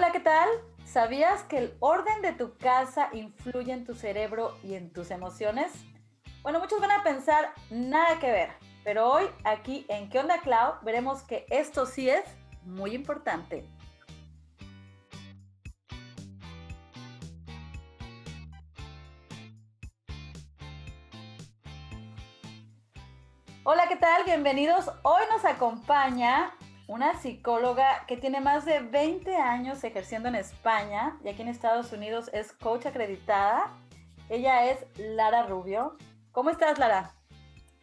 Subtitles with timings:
[0.00, 0.48] Hola, ¿qué tal?
[0.86, 5.70] ¿Sabías que el orden de tu casa influye en tu cerebro y en tus emociones?
[6.40, 8.48] Bueno, muchos van a pensar nada que ver,
[8.82, 10.76] pero hoy aquí en ¿Qué onda Clau?
[10.80, 12.24] veremos que esto sí es
[12.64, 13.68] muy importante.
[23.64, 24.24] Hola, ¿qué tal?
[24.24, 24.90] Bienvenidos.
[25.02, 26.54] Hoy nos acompaña
[26.90, 31.92] una psicóloga que tiene más de 20 años ejerciendo en España y aquí en Estados
[31.92, 33.70] Unidos es coach acreditada.
[34.28, 35.96] Ella es Lara Rubio.
[36.32, 37.14] ¿Cómo estás, Lara?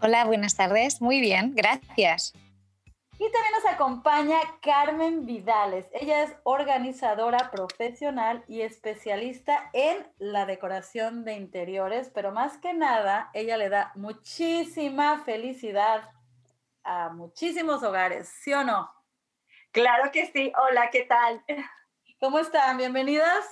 [0.02, 1.02] Hola, buenas tardes.
[1.02, 2.34] Muy bien, gracias.
[3.14, 5.86] Y también nos acompaña Carmen Vidales.
[5.94, 13.30] Ella es organizadora profesional y especialista en la decoración de interiores, pero más que nada,
[13.34, 16.10] ella le da muchísima felicidad
[16.84, 18.97] a muchísimos hogares, ¿sí o no?
[19.72, 20.52] Claro que sí.
[20.58, 21.44] Hola, ¿qué tal?
[22.20, 22.78] ¿Cómo están?
[22.78, 23.46] Bienvenidas.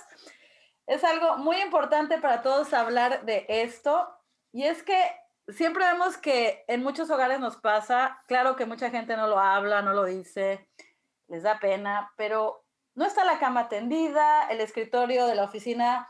[0.86, 4.08] Es algo muy importante para todos hablar de esto
[4.52, 4.98] y es que
[5.48, 9.82] siempre vemos que en muchos hogares nos pasa, claro que mucha gente no lo habla,
[9.82, 10.68] no lo dice,
[11.28, 16.08] les da pena, pero no está la cama tendida, el escritorio de la oficina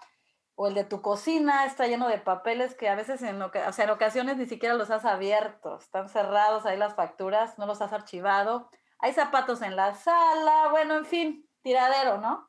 [0.55, 4.47] o el de tu cocina está lleno de papeles que a veces en, ocasiones ni
[4.47, 9.63] siquiera los has abierto, están cerrados ahí las facturas, no los has archivado hay zapatos
[9.63, 12.49] en la sala, bueno, en fin, tiradero, ¿no?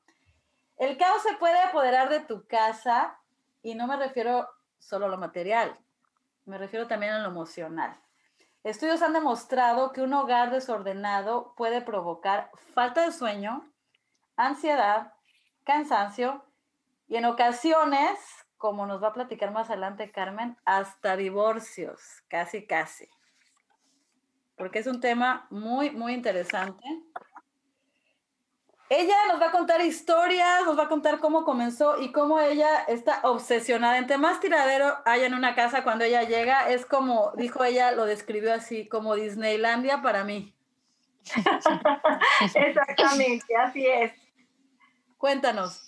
[0.77, 3.19] El caos se puede apoderar de tu casa
[3.61, 5.77] y no me refiero solo a lo material,
[6.45, 7.99] me refiero también a lo emocional.
[8.63, 13.71] Estudios han demostrado que un hogar desordenado puede provocar falta de sueño,
[14.35, 15.13] ansiedad,
[15.63, 16.43] cansancio
[17.07, 18.19] y en ocasiones,
[18.57, 23.09] como nos va a platicar más adelante Carmen, hasta divorcios, casi, casi
[24.57, 26.83] porque es un tema muy, muy interesante.
[28.89, 32.83] Ella nos va a contar historias, nos va a contar cómo comenzó y cómo ella
[32.87, 33.97] está obsesionada.
[33.97, 38.05] Entre más tiradero hay en una casa cuando ella llega, es como, dijo ella, lo
[38.05, 40.55] describió así, como Disneylandia para mí.
[42.55, 44.13] Exactamente, así es.
[45.17, 45.83] Cuéntanos.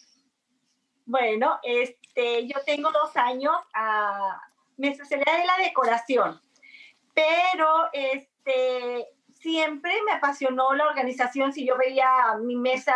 [1.06, 4.42] Bueno, este, yo tengo dos años, a,
[4.78, 6.42] mi especialidad es la decoración,
[7.14, 11.54] pero es, este, siempre me apasionó la organización.
[11.54, 12.96] Si yo veía mi mesa,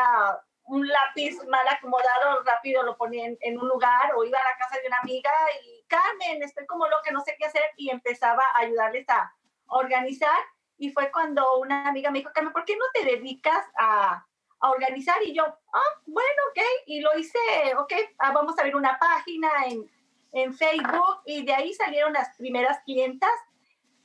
[0.65, 4.79] un lápiz mal acomodado, rápido lo ponía en, un lugar o iba a la casa
[4.81, 5.31] de una amiga
[5.63, 9.33] y Carmen, estoy como loca, no sé qué hacer y empezaba a ayudarles a
[9.67, 10.37] organizar.
[10.77, 14.25] Y fue cuando una amiga me dijo, Carmen, ¿por qué no te dedicas a,
[14.59, 15.21] a organizar?
[15.23, 16.61] Y yo, ah, bueno, ok.
[16.87, 17.39] Y lo hice,
[17.77, 19.89] ok, ah, vamos a ver una página en,
[20.31, 23.31] en Facebook y de ahí salieron las primeras clientas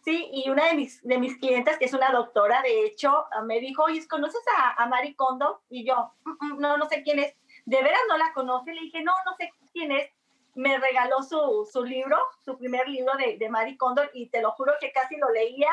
[0.05, 3.43] Sí, y una de mis, de mis clientes, que es una doctora, de hecho, ah,
[3.43, 5.63] me dijo, oye, ¿conoces a, a Mari Kondo?
[5.69, 7.35] Y yo, mm, mm, no, no sé quién es.
[7.67, 8.73] ¿De veras no la conoce?
[8.73, 10.11] Le dije, no, no sé quién es.
[10.55, 14.53] Me regaló su, su libro, su primer libro de, de Mari Kondo, y te lo
[14.53, 15.71] juro que casi lo leía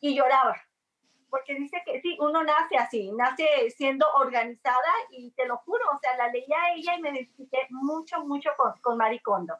[0.00, 0.56] y lloraba.
[1.30, 5.98] Porque dice que sí, uno nace así, nace siendo organizada, y te lo juro, o
[6.00, 9.54] sea, la leía ella y me identifiqué mucho, mucho con, con Mari Kondo.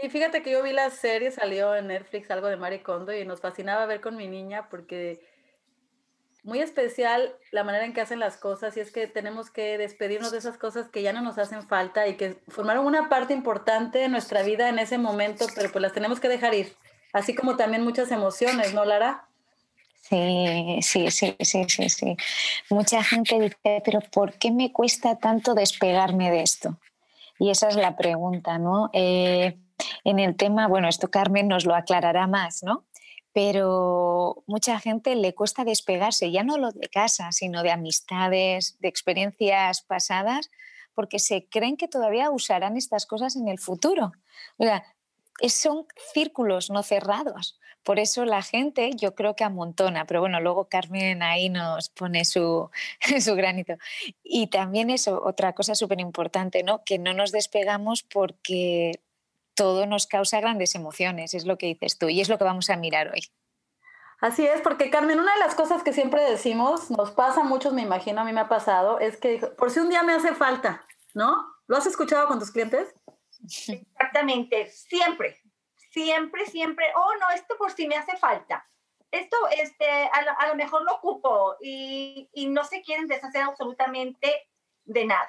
[0.00, 3.24] Sí, fíjate que yo vi la serie, salió en Netflix algo de Marie Kondo y
[3.24, 5.20] nos fascinaba ver con mi niña porque
[6.44, 10.30] muy especial la manera en que hacen las cosas y es que tenemos que despedirnos
[10.30, 13.98] de esas cosas que ya no nos hacen falta y que formaron una parte importante
[13.98, 16.76] de nuestra vida en ese momento, pero pues las tenemos que dejar ir,
[17.12, 19.26] así como también muchas emociones, ¿no, Lara?
[20.08, 22.16] Sí, sí, sí, sí, sí, sí.
[22.70, 26.78] Mucha gente dice, pero ¿por qué me cuesta tanto despegarme de esto?
[27.38, 28.90] Y esa es la pregunta, ¿no?
[28.92, 29.58] Eh,
[30.04, 32.84] en el tema, bueno, esto Carmen nos lo aclarará más, ¿no?
[33.32, 38.88] Pero mucha gente le cuesta despegarse, ya no lo de casa, sino de amistades, de
[38.88, 40.50] experiencias pasadas,
[40.94, 44.12] porque se creen que todavía usarán estas cosas en el futuro.
[44.56, 44.82] O sea,
[45.48, 47.60] son círculos no cerrados.
[47.84, 52.24] Por eso la gente yo creo que amontona, pero bueno, luego Carmen ahí nos pone
[52.24, 52.68] su,
[53.36, 53.74] granito.
[54.22, 56.82] Y también eso, otra cosa súper importante, ¿no?
[56.84, 59.00] Que no nos despegamos porque
[59.58, 62.70] todo nos causa grandes emociones, es lo que dices tú, y es lo que vamos
[62.70, 63.28] a mirar hoy.
[64.20, 67.72] Así es, porque Carmen, una de las cosas que siempre decimos, nos pasa a muchos,
[67.72, 70.32] me imagino, a mí me ha pasado, es que por si un día me hace
[70.34, 71.54] falta, ¿no?
[71.66, 72.94] ¿Lo has escuchado con tus clientes?
[73.42, 75.40] Exactamente, siempre,
[75.90, 78.64] siempre, siempre, oh, no, esto por si me hace falta.
[79.10, 84.48] Esto, este, a lo, mejor lo ocupo y, y no se quieren deshacer absolutamente
[84.84, 85.28] de nada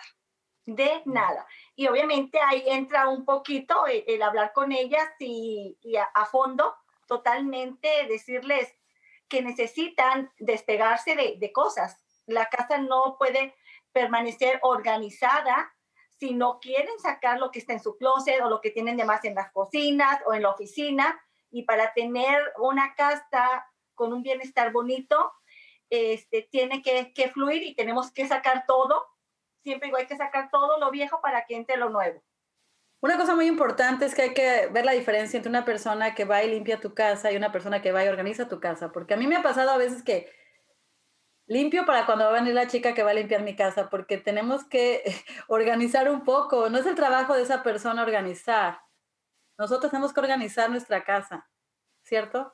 [0.66, 1.46] de nada.
[1.76, 5.78] Y obviamente ahí entra un poquito el, hablar con ellas y,
[6.14, 6.76] a, fondo
[7.08, 8.76] totalmente decirles
[9.28, 12.00] que necesitan despegarse de, cosas.
[12.26, 13.56] La casa no puede
[13.92, 15.74] permanecer organizada
[16.20, 19.06] si no quieren sacar lo que está en su closet o lo que tienen de
[19.06, 21.20] más en las cocinas o en la oficina.
[21.50, 23.66] Y para tener una casa
[23.96, 25.32] con un bienestar bonito,
[25.90, 29.08] este, tiene que, que fluir y tenemos que sacar todo.
[29.64, 32.24] Siempre hay que sacar todo lo viejo para que entre lo nuevo.
[33.02, 36.26] Una cosa muy importante es que hay que ver la diferencia entre una persona que
[36.26, 38.92] va y limpia tu casa y una persona que va y organiza tu casa.
[38.92, 40.30] Porque a mí me ha pasado a veces que
[41.48, 44.18] limpio para cuando va a venir la chica que va a limpiar mi casa, porque
[44.18, 45.04] tenemos que
[45.48, 46.70] organizar un poco.
[46.70, 48.82] No es el trabajo de esa persona organizar.
[49.58, 51.50] Nosotros tenemos que organizar nuestra casa,
[52.04, 52.54] ¿cierto?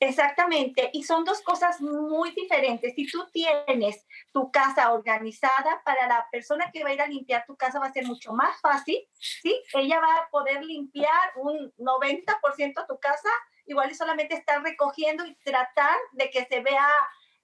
[0.00, 2.94] Exactamente, y son dos cosas muy diferentes.
[2.94, 7.44] Si tú tienes tu casa organizada, para la persona que va a ir a limpiar
[7.46, 9.62] tu casa va a ser mucho más fácil, ¿sí?
[9.74, 13.28] Ella va a poder limpiar un 90% tu casa,
[13.66, 16.88] igual y solamente estar recogiendo y tratar de que se vea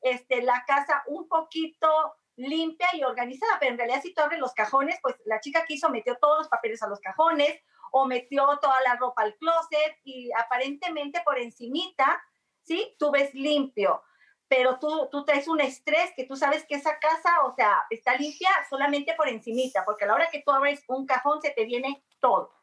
[0.02, 1.88] este, la casa un poquito
[2.36, 5.74] limpia y organizada, pero en realidad si tú abres los cajones, pues la chica que
[5.74, 7.60] hizo metió todos los papeles a los cajones
[7.92, 12.22] o metió toda la ropa al closet y aparentemente por encimita,
[12.70, 12.94] ¿sí?
[13.00, 14.00] Tú ves limpio,
[14.46, 18.16] pero tú, tú traes un estrés que tú sabes que esa casa, o sea, está
[18.16, 21.64] limpia solamente por encimita, porque a la hora que tú abres un cajón se te
[21.64, 22.54] viene todo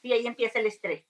[0.00, 1.04] y ahí empieza el estrés.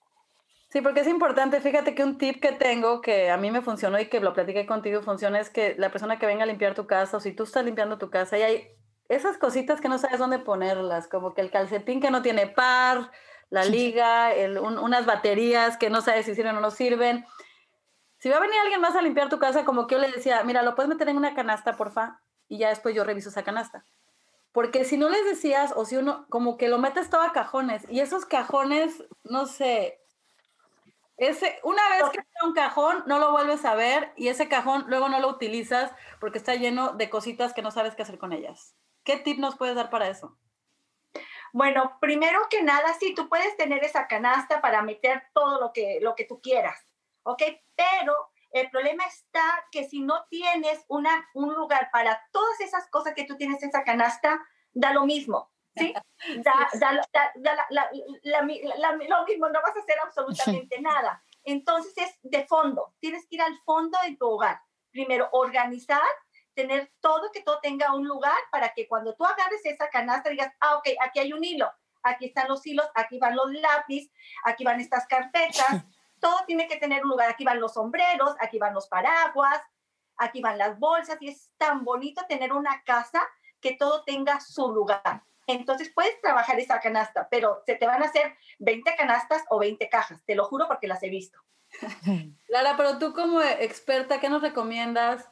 [0.67, 3.97] Sí, porque es importante, fíjate que un tip que tengo que a mí me funcionó
[3.99, 6.87] y que lo platiqué contigo funciona es que la persona que venga a limpiar tu
[6.87, 8.67] casa o si tú estás limpiando tu casa y hay
[9.07, 13.11] esas cositas que no sabes dónde ponerlas, como que el calcetín que no tiene par,
[13.49, 17.25] la liga, unas baterías que no sabes si sirven o no sirven.
[18.25, 20.43] Si va a venir alguien más a limpiar tu casa, como que yo le decía,
[20.43, 23.85] mira, lo puedes meter en una canasta, porfa, y ya después yo reviso esa canasta.
[24.51, 27.85] Porque si no les decías, o si uno, como que lo metes todo a cajones,
[27.87, 29.99] y esos cajones, no sé,
[31.17, 34.85] ese, una vez que está un cajón, no lo vuelves a ver y ese cajón
[34.87, 38.33] luego no lo utilizas porque está lleno de cositas que no sabes qué hacer con
[38.33, 38.75] ellas.
[39.03, 40.35] ¿Qué tip nos puedes dar para eso?
[41.53, 45.99] Bueno, primero que nada, sí, tú puedes tener esa canasta para meter todo lo que,
[46.01, 46.84] lo que tú quieras,
[47.25, 47.43] ¿ok?
[47.75, 48.13] Pero
[48.51, 53.25] el problema está que si no tienes una, un lugar para todas esas cosas que
[53.25, 54.41] tú tienes en esa canasta,
[54.73, 55.51] da lo mismo.
[55.75, 55.93] ¿sí?
[56.37, 56.69] Da,
[58.31, 61.21] lo mismo, no vas a hacer absolutamente nada.
[61.43, 64.59] Entonces es de fondo, tienes que ir al fondo de tu hogar.
[64.91, 66.01] Primero, organizar,
[66.53, 70.53] tener todo, que todo tenga un lugar para que cuando tú agarres esa canasta digas,
[70.61, 71.69] ah, ok, aquí hay un hilo,
[72.01, 74.11] aquí están los hilos, aquí van los lápices,
[74.45, 75.83] aquí van estas carpetas,
[76.25, 79.61] todo tiene que tener un lugar, aquí van los sombreros, aquí van los paraguas,
[80.17, 83.21] aquí van las bolsas y es tan bonito tener una casa
[83.61, 85.21] que todo tenga su lugar.
[85.45, 89.87] Entonces puedes trabajar esa canasta, pero se te van a hacer 20 canastas o 20
[89.87, 91.37] cajas, te lo juro porque las he visto.
[92.47, 95.29] Lara, pero tú como experta, ¿qué nos recomiendas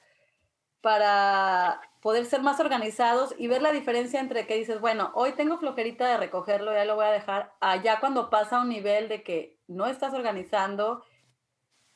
[0.84, 5.58] para poder ser más organizados y ver la diferencia entre que dices, bueno, hoy tengo
[5.58, 9.58] flojerita de recogerlo, ya lo voy a dejar, allá cuando pasa un nivel de que
[9.70, 11.02] no estás organizando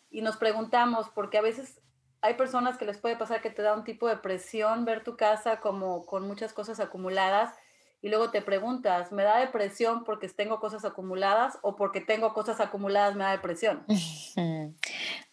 [0.09, 1.81] y nos preguntamos, porque a veces
[2.21, 5.17] hay personas que les puede pasar que te da un tipo de presión ver tu
[5.17, 7.53] casa como con muchas cosas acumuladas
[8.01, 12.61] y luego te preguntas, ¿me da depresión porque tengo cosas acumuladas o porque tengo cosas
[12.61, 13.83] acumuladas me da depresión?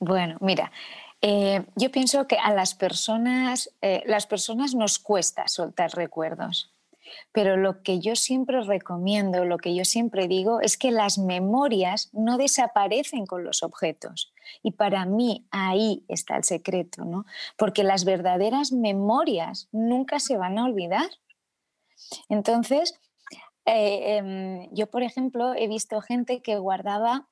[0.01, 0.73] Bueno, mira,
[1.27, 6.71] eh, yo pienso que a las personas, eh, las personas nos cuesta soltar recuerdos.
[7.33, 12.11] Pero lo que yo siempre recomiendo, lo que yo siempre digo, es que las memorias
[12.13, 14.35] no desaparecen con los objetos.
[14.63, 17.25] Y para mí ahí está el secreto, ¿no?
[17.57, 21.09] Porque las verdaderas memorias nunca se van a olvidar.
[22.29, 23.01] Entonces,
[23.65, 27.29] eh, em, yo, por ejemplo, he visto gente que guardaba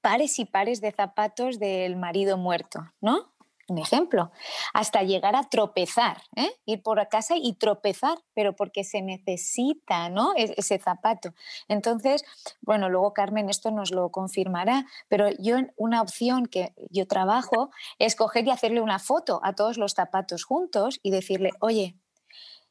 [0.00, 3.32] pares y pares de zapatos del marido muerto, ¿no?
[3.68, 4.32] Un ejemplo,
[4.72, 6.50] hasta llegar a tropezar, ¿eh?
[6.64, 10.32] ir por casa y tropezar, pero porque se necesita ¿no?
[10.36, 11.34] E-, ese zapato.
[11.68, 12.24] Entonces,
[12.62, 18.16] bueno, luego Carmen esto nos lo confirmará, pero yo una opción que yo trabajo es
[18.16, 21.94] coger y hacerle una foto a todos los zapatos juntos y decirle, oye,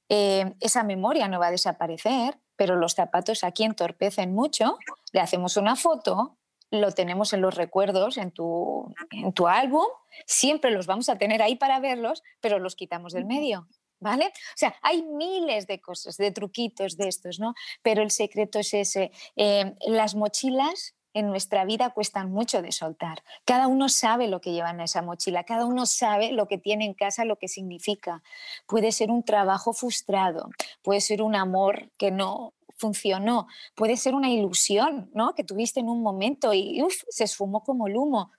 [0.10, 4.80] eh, esa memoria no va a desaparecer, pero los zapatos aquí entorpecen mucho,
[5.12, 6.38] le hacemos una foto,
[6.72, 9.86] lo tenemos en los recuerdos, en tu, en tu álbum,
[10.26, 13.68] siempre los vamos a tener ahí para verlos, pero los quitamos del medio.
[14.00, 14.26] ¿Vale?
[14.28, 17.56] O sea, hay miles de cosas, de truquitos de estos, ¿no?
[17.82, 19.12] Pero el secreto es ese.
[19.36, 23.24] Eh, las mochilas en nuestra vida cuestan mucho de soltar.
[23.44, 26.86] Cada uno sabe lo que lleva en esa mochila, cada uno sabe lo que tiene
[26.86, 28.22] en casa, lo que significa.
[28.68, 30.52] Puede ser un trabajo frustrado,
[30.84, 35.34] puede ser un amor que no funcionó, puede ser una ilusión ¿no?
[35.36, 38.32] que tuviste en un momento y se esfumó como el humo.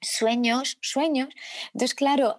[0.00, 1.28] Sueños, sueños.
[1.72, 2.38] Entonces, claro,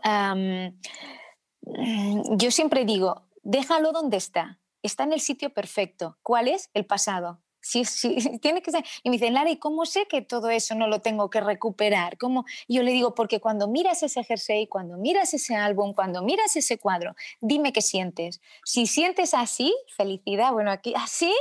[2.38, 4.60] yo siempre digo, déjalo donde está.
[4.82, 6.18] Está en el sitio perfecto.
[6.22, 6.70] ¿Cuál es?
[6.74, 7.42] El pasado.
[7.70, 8.84] Sí, sí, tiene que ser.
[9.04, 12.18] Y me dice, Lara, ¿y cómo sé que todo eso no lo tengo que recuperar?
[12.18, 12.46] ¿Cómo?
[12.68, 16.56] Y yo le digo, porque cuando miras ese jersey, cuando miras ese álbum, cuando miras
[16.56, 18.42] ese cuadro, dime qué sientes.
[18.64, 21.32] Si sientes así, felicidad, bueno, aquí, así,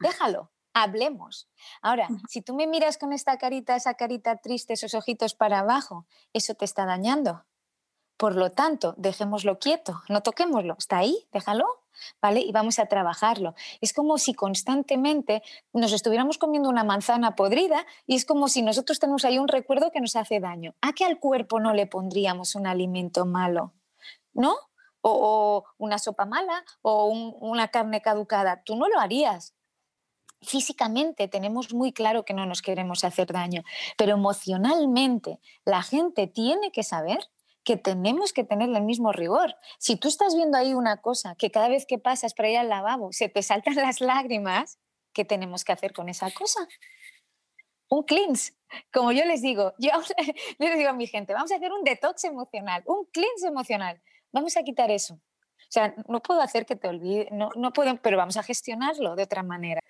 [0.00, 1.48] déjalo, hablemos.
[1.80, 6.06] Ahora, si tú me miras con esta carita, esa carita triste, esos ojitos para abajo,
[6.32, 7.44] eso te está dañando.
[8.16, 11.66] Por lo tanto, dejémoslo quieto, no toquémoslo, está ahí, déjalo,
[12.34, 13.54] Y vamos a trabajarlo.
[13.80, 18.98] Es como si constantemente nos estuviéramos comiendo una manzana podrida y es como si nosotros
[18.98, 20.74] tenemos ahí un recuerdo que nos hace daño.
[20.80, 23.72] ¿A qué al cuerpo no le pondríamos un alimento malo?
[24.32, 24.56] ¿No?
[25.00, 28.62] O, una sopa mala o una carne caducada.
[28.64, 29.54] Tú no lo harías.
[30.40, 33.64] Físicamente tenemos muy claro que no nos queremos hacer daño,
[33.96, 37.18] pero emocionalmente la gente tiene que saber
[37.68, 39.54] que tenemos que tener el mismo rigor.
[39.78, 42.70] Si tú estás viendo ahí una cosa que cada vez que pasas por ahí al
[42.70, 44.78] lavabo se te saltan las lágrimas,
[45.12, 46.66] ¿qué tenemos que hacer con esa cosa?
[47.90, 48.54] Un cleanse.
[48.90, 49.90] Como yo les digo, yo
[50.58, 54.00] les digo a mi gente, vamos a hacer un detox emocional, un cleanse emocional.
[54.32, 55.16] Vamos a quitar eso.
[55.16, 59.14] O sea, no puedo hacer que te olvide, no, no puedo, pero vamos a gestionarlo
[59.14, 59.82] de otra manera.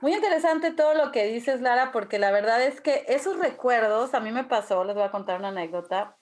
[0.00, 4.20] Muy interesante todo lo que dices, Lara, porque la verdad es que esos recuerdos, a
[4.20, 6.16] mí me pasó, les voy a contar una anécdota.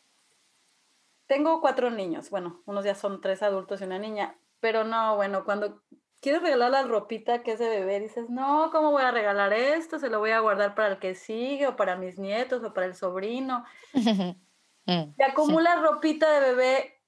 [1.27, 5.45] Tengo cuatro niños, bueno, unos ya son tres adultos y una niña, pero no, bueno,
[5.45, 5.83] cuando
[6.23, 9.99] quieres regalar la ropita que es de bebé, dices, no, ¿cómo voy a regalar esto?
[9.99, 12.87] Se lo voy a guardar para el que sigue, o para mis nietos, o para
[12.87, 13.65] el sobrino.
[14.85, 17.01] Mm, y acumulas ropita de bebé,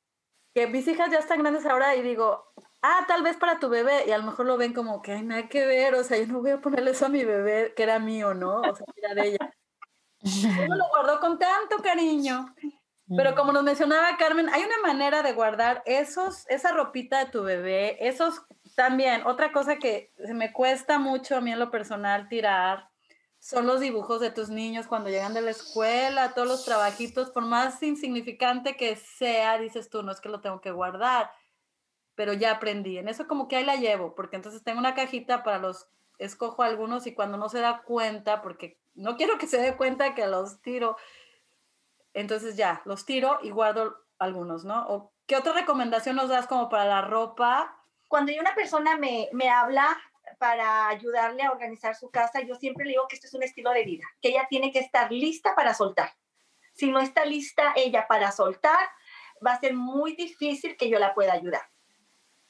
[0.55, 2.53] que mis hijas ya están grandes ahora, y digo,
[2.83, 5.23] ah, tal vez para tu bebé, y a lo mejor lo ven como que hay
[5.23, 7.83] nada que ver, o sea, yo no voy a ponerle eso a mi bebé, que
[7.83, 8.61] era mío, ¿no?
[8.61, 9.55] O sea, era de ella.
[10.69, 12.55] Uno lo guardó con tanto cariño.
[13.17, 17.43] Pero como nos mencionaba Carmen, hay una manera de guardar esos, esa ropita de tu
[17.43, 18.43] bebé, esos
[18.77, 22.89] también, otra cosa que me cuesta mucho a mí en lo personal tirar,
[23.39, 27.45] son los dibujos de tus niños cuando llegan de la escuela, todos los trabajitos, por
[27.45, 31.31] más insignificante que sea, dices tú, no es que lo tengo que guardar,
[32.15, 32.97] pero ya aprendí.
[32.97, 36.63] En eso como que ahí la llevo, porque entonces tengo una cajita para los, escojo
[36.63, 40.27] algunos y cuando no se da cuenta, porque no quiero que se dé cuenta que
[40.27, 40.97] los tiro,
[42.15, 44.87] entonces ya, los tiro y guardo algunos, ¿no?
[44.89, 47.77] ¿O ¿Qué otra recomendación nos das como para la ropa?
[48.09, 49.97] Cuando una persona me, me habla
[50.39, 53.71] para ayudarle a organizar su casa, yo siempre le digo que esto es un estilo
[53.71, 56.15] de vida, que ella tiene que estar lista para soltar.
[56.75, 58.89] Si no está lista ella para soltar,
[59.45, 61.63] va a ser muy difícil que yo la pueda ayudar.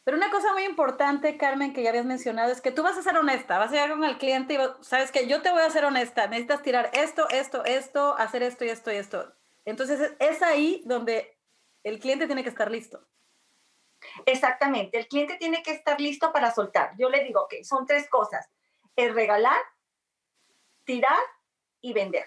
[0.02, 3.02] Pero una cosa muy importante, Carmen, que ya habías mencionado, es que tú vas a
[3.02, 5.70] ser honesta, vas a llegar con el cliente y sabes que yo te voy a
[5.70, 9.34] ser honesta, necesitas tirar esto, esto, esto, hacer esto y esto y esto.
[9.64, 11.38] Entonces es ahí donde
[11.82, 13.06] el cliente tiene que estar listo.
[14.26, 16.92] Exactamente, el cliente tiene que estar listo para soltar.
[16.98, 18.50] Yo le digo que son tres cosas,
[18.96, 19.60] el regalar,
[20.84, 21.18] tirar
[21.80, 22.26] y vender.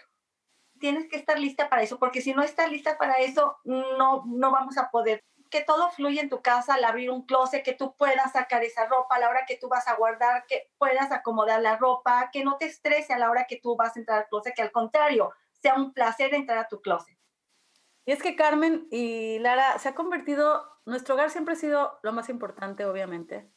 [0.80, 4.52] Tienes que estar lista para eso, porque si no estás lista para eso, no, no
[4.52, 5.24] vamos a poder.
[5.50, 8.86] Que todo fluya en tu casa al abrir un closet, que tú puedas sacar esa
[8.86, 12.44] ropa a la hora que tú vas a guardar, que puedas acomodar la ropa, que
[12.44, 14.72] no te estrese a la hora que tú vas a entrar al closet, que al
[14.72, 17.17] contrario, sea un placer entrar a tu closet.
[18.08, 22.14] Y es que Carmen y Lara se ha convertido, nuestro hogar siempre ha sido lo
[22.14, 23.52] más importante, obviamente,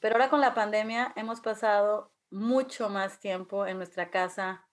[0.00, 4.66] pero ahora con la pandemia hemos pasado mucho más tiempo en nuestra casa,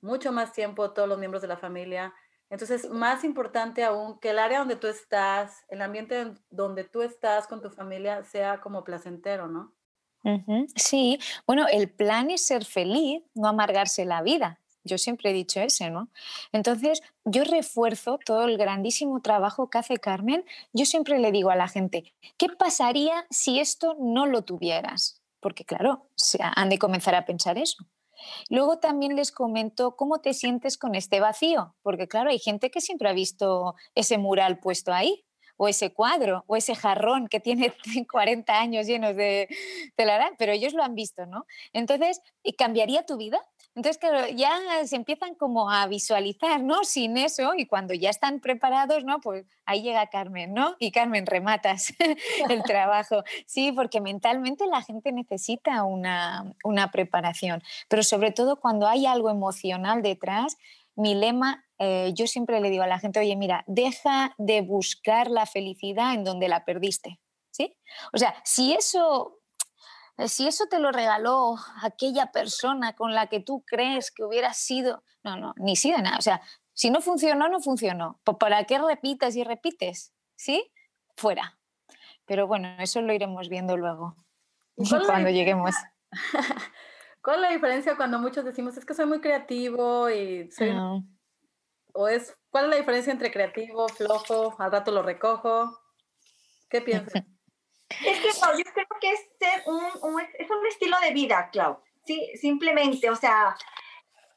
[0.00, 2.14] mucho más tiempo todos los miembros de la familia.
[2.48, 7.48] Entonces, más importante aún que el área donde tú estás, el ambiente donde tú estás
[7.48, 9.74] con tu familia sea como placentero, ¿no?
[10.76, 14.61] Sí, bueno, el plan es ser feliz, no amargarse la vida.
[14.84, 16.08] Yo siempre he dicho ese, ¿no?
[16.52, 20.44] Entonces, yo refuerzo todo el grandísimo trabajo que hace Carmen.
[20.72, 25.22] Yo siempre le digo a la gente, ¿qué pasaría si esto no lo tuvieras?
[25.40, 26.08] Porque claro,
[26.40, 27.86] han de comenzar a pensar eso.
[28.48, 32.80] Luego también les comento cómo te sientes con este vacío, porque claro, hay gente que
[32.80, 35.24] siempre ha visto ese mural puesto ahí,
[35.56, 37.72] o ese cuadro, o ese jarrón que tiene
[38.10, 39.48] 40 años llenos de
[39.96, 41.46] telaraña, pero ellos lo han visto, ¿no?
[41.72, 42.20] Entonces,
[42.56, 43.40] ¿cambiaría tu vida?
[43.74, 46.84] Entonces, claro, ya se empiezan como a visualizar, ¿no?
[46.84, 49.20] Sin eso, y cuando ya están preparados, ¿no?
[49.20, 50.76] Pues ahí llega Carmen, ¿no?
[50.78, 51.94] Y Carmen, rematas
[52.50, 53.24] el trabajo.
[53.46, 59.30] Sí, porque mentalmente la gente necesita una, una preparación, pero sobre todo cuando hay algo
[59.30, 60.58] emocional detrás,
[60.94, 65.30] mi lema, eh, yo siempre le digo a la gente, oye, mira, deja de buscar
[65.30, 67.18] la felicidad en donde la perdiste,
[67.50, 67.74] ¿sí?
[68.12, 69.38] O sea, si eso
[70.26, 75.02] si eso te lo regaló aquella persona con la que tú crees que hubiera sido,
[75.24, 76.16] no, no, ni sido nada.
[76.18, 76.42] O sea,
[76.74, 78.20] si no funcionó, no funcionó.
[78.38, 80.12] ¿Para qué repites y repites?
[80.36, 80.70] ¿Sí?
[81.16, 81.58] Fuera.
[82.26, 84.16] Pero bueno, eso lo iremos viendo luego,
[85.06, 85.74] cuando lleguemos.
[87.22, 91.00] ¿Cuál es la diferencia cuando muchos decimos, es que soy muy creativo y ah.
[91.92, 95.78] o es, ¿cuál es la diferencia entre creativo, flojo, al rato lo recojo?
[96.68, 97.22] ¿Qué piensas?
[98.04, 99.20] Es que no, yo creo que es,
[99.66, 101.78] un, es un estilo de vida, Clau.
[102.04, 103.56] Sí, simplemente, o sea,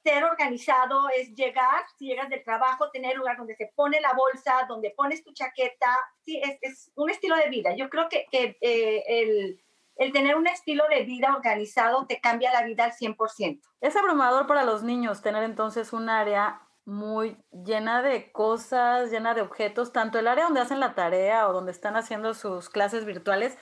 [0.06, 4.66] ser organizado es llegar, si llegas del trabajo, tener lugar donde se pone la bolsa,
[4.70, 5.98] donde pones tu chaqueta.
[6.24, 7.76] Sí, es, es un estilo de vida.
[7.76, 9.64] Yo creo que, que eh, el,
[9.96, 13.62] el, tener un estilo de vida organizado te cambia la vida al 100%.
[13.82, 19.42] Es abrumador para los niños tener entonces un área muy llena de cosas, llena de
[19.42, 23.58] objetos, tanto el área donde hacen la tarea o donde están haciendo sus clases virtuales,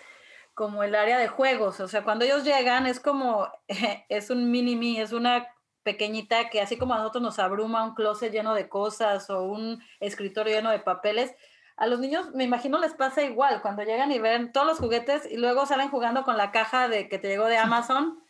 [0.53, 1.79] como el área de juegos.
[1.79, 3.47] O sea, cuando ellos llegan es como,
[4.09, 5.47] es un mini-me, es una
[5.83, 9.83] pequeñita que así como a nosotros nos abruma un closet lleno de cosas o un
[9.99, 11.35] escritorio lleno de papeles,
[11.75, 15.29] a los niños me imagino les pasa igual cuando llegan y ven todos los juguetes
[15.29, 18.23] y luego salen jugando con la caja de que te llegó de Amazon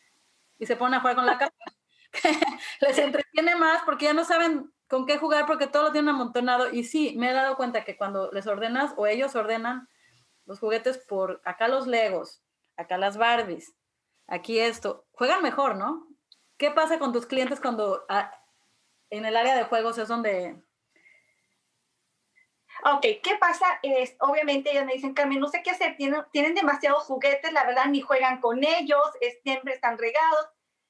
[0.58, 1.54] y se ponen a jugar con la caja.
[2.82, 6.72] les entretiene más porque ya no saben con qué jugar porque todo lo tienen amontonado
[6.72, 9.90] y sí, me he dado cuenta que cuando les ordenas o ellos ordenan
[10.46, 12.44] los juguetes por acá los Legos,
[12.78, 13.74] acá las Barbies,
[14.28, 16.06] aquí esto, juegan mejor, ¿no?
[16.58, 18.40] ¿Qué pasa con tus clientes cuando ah,
[19.10, 20.62] en el área de juegos es donde...
[22.86, 23.66] Ok, ¿qué pasa?
[23.82, 27.66] Es, obviamente ellos me dicen, Carmen, no sé qué hacer, tienen, tienen demasiados juguetes, la
[27.66, 29.02] verdad ni juegan con ellos,
[29.42, 30.50] siempre están regados.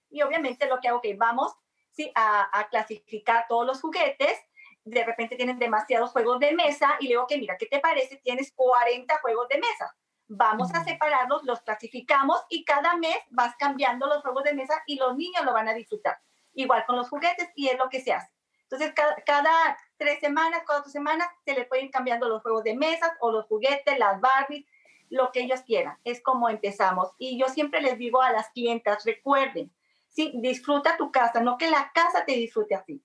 [0.10, 1.56] Y obviamente lo que hago, que vamos
[1.94, 2.12] ¿sí?
[2.16, 4.38] a, a, clasificar todos los juguetes,
[4.84, 8.18] de repente tienen demasiados juegos de mesa y le digo que mira, ¿qué te parece?
[8.18, 9.96] Tienes 40 juegos de mesa
[10.28, 14.96] vamos a separarlos, los clasificamos y cada mes vas cambiando los juegos de mesa y
[14.98, 16.18] los niños lo van a disfrutar.
[16.54, 18.32] Igual con los juguetes y es lo que se hace.
[18.64, 18.94] Entonces,
[19.26, 23.46] cada, tres semanas, cuatro semanas, se les pueden cambiando los juegos de mesa o los
[23.46, 24.66] juguetes, las Barbies,
[25.10, 25.98] lo que ellos quieran.
[26.04, 27.12] Es como empezamos.
[27.20, 29.72] Y yo siempre les digo a las clientas, recuerden,
[30.14, 33.04] sí, disfruta tu casa, no que la casa te disfrute así.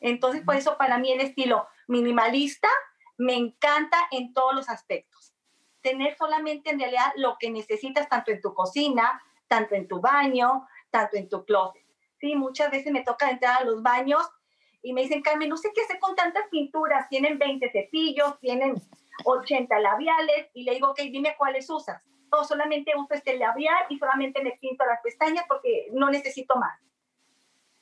[0.00, 2.68] Entonces, por eso para mí el estilo minimalista
[3.16, 5.32] me encanta en todos los aspectos
[5.82, 10.66] tener solamente en realidad lo que necesitas tanto en tu cocina, tanto en tu baño,
[10.90, 11.82] tanto en tu closet.
[12.18, 14.22] Sí, muchas veces me toca entrar a los baños
[14.80, 18.80] y me dicen, Carmen, no sé qué hacer con tantas pinturas, tienen 20 cepillos, tienen
[19.24, 22.02] 80 labiales, y le digo, ok, dime cuáles usas.
[22.32, 26.80] O solamente uso este labial y solamente me pinto las pestañas porque no necesito más.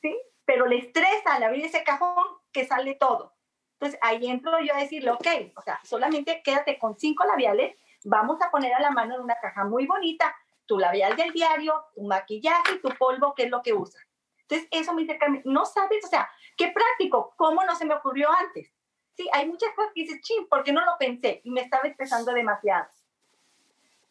[0.02, 0.18] ¿Sí?
[0.44, 3.34] Pero le estresa al abrir ese cajón que sale todo.
[3.74, 8.40] Entonces ahí entro yo a decirle, ok, o sea, solamente quédate con cinco labiales vamos
[8.42, 10.34] a poner a la mano en una caja muy bonita
[10.66, 14.06] tu labial del diario, tu maquillaje, tu polvo, que es lo que usas.
[14.42, 18.28] Entonces, eso me dice no sabes, o sea, qué práctico, ¿cómo no se me ocurrió
[18.30, 18.72] antes?
[19.14, 21.40] Sí, hay muchas cosas que dices, ching, ¿por qué no lo pensé?
[21.44, 22.86] Y me estaba estresando demasiado.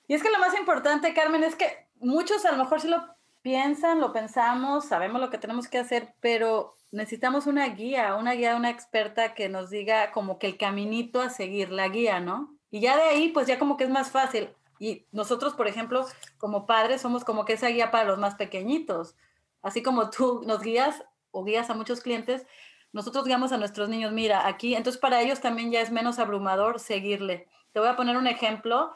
[0.10, 3.06] Y es que lo más importante, Carmen, es que muchos a lo mejor sí lo
[3.44, 8.56] piensan, lo pensamos, sabemos lo que tenemos que hacer, pero necesitamos una guía, una guía,
[8.56, 12.56] una experta que nos diga como que el caminito a seguir, la guía, ¿no?
[12.72, 14.50] Y ya de ahí, pues ya como que es más fácil.
[14.80, 16.04] Y nosotros, por ejemplo,
[16.40, 19.16] como padres, somos como que esa guía para los más pequeñitos.
[19.62, 22.48] Así como tú nos guías o guías a muchos clientes,
[22.94, 26.80] nosotros guiamos a nuestros niños, mira, aquí, entonces para ellos también ya es menos abrumador
[26.80, 27.48] seguirle.
[27.74, 28.96] Te voy a poner un ejemplo.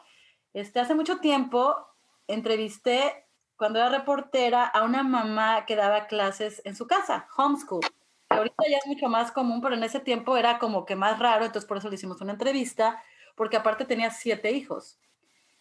[0.54, 1.76] Este, hace mucho tiempo
[2.28, 7.80] entrevisté, cuando era reportera, a una mamá que daba clases en su casa, homeschool.
[8.28, 11.44] ahorita ya es mucho más común, pero en ese tiempo era como que más raro,
[11.44, 13.02] entonces por eso le hicimos una entrevista
[13.36, 14.98] porque aparte tenía siete hijos.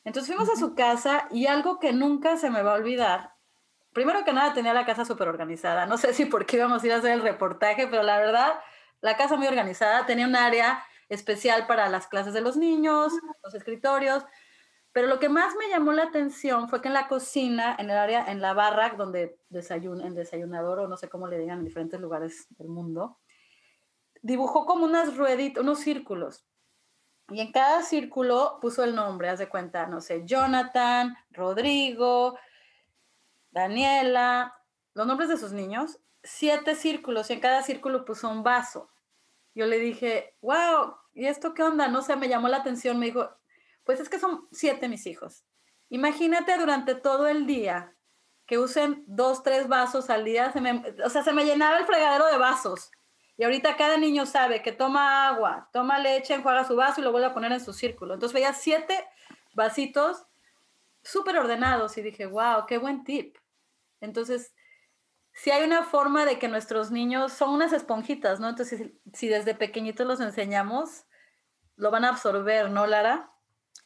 [0.05, 3.33] Entonces fuimos a su casa y algo que nunca se me va a olvidar,
[3.93, 6.85] primero que nada tenía la casa súper organizada, no sé si por qué íbamos a
[6.85, 8.59] ir a hacer el reportaje, pero la verdad,
[9.01, 13.53] la casa muy organizada, tenía un área especial para las clases de los niños, los
[13.53, 14.25] escritorios,
[14.93, 17.97] pero lo que más me llamó la atención fue que en la cocina, en el
[17.97, 21.65] área, en la barra donde desayun, en desayunador o no sé cómo le digan en
[21.65, 23.17] diferentes lugares del mundo,
[24.21, 26.45] dibujó como unas rueditas, unos círculos.
[27.29, 32.37] Y en cada círculo puso el nombre, haz de cuenta, no sé, Jonathan, Rodrigo,
[33.49, 34.53] Daniela,
[34.93, 38.91] los nombres de sus niños, siete círculos y en cada círculo puso un vaso.
[39.55, 41.87] Yo le dije, wow, ¿y esto qué onda?
[41.87, 43.29] No sé, me llamó la atención, me dijo,
[43.83, 45.43] pues es que son siete mis hijos.
[45.89, 47.95] Imagínate durante todo el día
[48.45, 50.53] que usen dos, tres vasos al día,
[51.03, 52.91] o sea, se me llenaba el fregadero de vasos.
[53.37, 57.11] Y ahorita cada niño sabe que toma agua, toma leche, enjuaga su vaso y lo
[57.11, 58.13] vuelve a poner en su círculo.
[58.13, 59.07] Entonces veía siete
[59.53, 60.27] vasitos
[61.03, 63.37] súper ordenados y dije, wow, qué buen tip.
[64.01, 64.53] Entonces,
[65.33, 68.49] si hay una forma de que nuestros niños son unas esponjitas, ¿no?
[68.49, 71.05] Entonces, si, desde pequeñitos los enseñamos,
[71.75, 73.32] lo van a absorber, ¿no, Lara?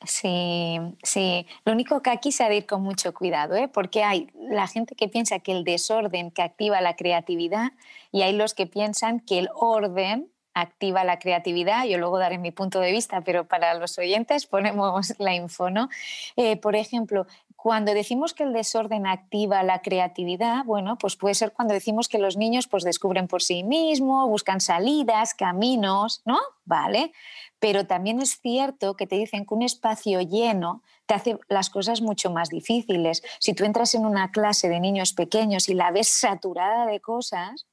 [0.06, 1.48] Sí, sí.
[1.66, 3.68] Lo único que aquí se ha de ir con mucho cuidado, ¿eh?
[3.68, 7.72] porque hay la gente que piensa que el desorden que activa la creatividad
[8.12, 11.86] y hay los que piensan que el orden activa la creatividad.
[11.86, 15.90] Yo luego daré mi punto de vista, pero para los oyentes ponemos la info, ¿no?
[16.36, 21.52] Eh, por ejemplo, cuando decimos que el desorden activa la creatividad, bueno, pues puede ser
[21.52, 26.38] cuando decimos que los niños pues descubren por sí mismos, buscan salidas, caminos, ¿no?
[26.66, 27.12] Vale.
[27.60, 32.02] Pero también es cierto que te dicen que un espacio lleno te hace las cosas
[32.02, 33.24] mucho más difíciles.
[33.39, 37.65] Si tú entras en una clase de niños pequeños y la ves saturada de cosas,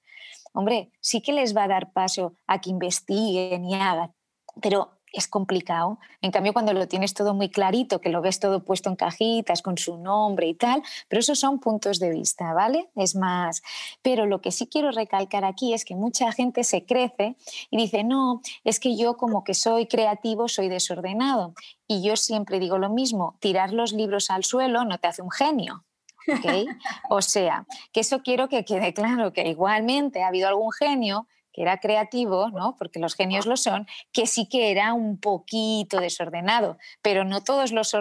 [0.52, 4.14] hombre, sí que les va a dar paso a que investiguen y hagan,
[4.62, 5.98] pero es complicado.
[6.20, 9.62] En cambio, cuando lo tienes todo muy clarito, que lo ves todo puesto en cajitas
[9.62, 12.90] con su nombre y tal, pero esos son puntos de vista, ¿vale?
[12.96, 13.62] Es más,
[14.02, 17.36] pero lo que sí quiero recalcar aquí es que mucha gente se crece
[17.70, 21.54] y dice, no, es que yo como que soy creativo, soy desordenado.
[21.86, 25.30] Y yo siempre digo lo mismo, tirar los libros al suelo no te hace un
[25.30, 25.84] genio.
[26.26, 26.66] ¿Okay?
[27.10, 31.62] O sea, que eso quiero que quede claro, que igualmente ha habido algún genio que
[31.62, 32.76] era creativo, ¿no?
[32.76, 37.70] porque los genios lo son, que sí que era un poquito desordenado, pero no todos
[37.70, 37.94] los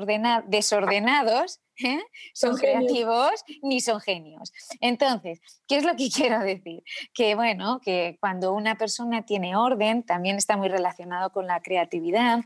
[0.48, 2.00] desordenados ¿eh?
[2.34, 4.52] son, creativos ni son genios.
[4.82, 6.84] Entonces, ¿qué es lo que quiero decir?
[7.14, 12.40] Que bueno, que cuando una persona tiene orden, también está muy relacionado con la creatividad.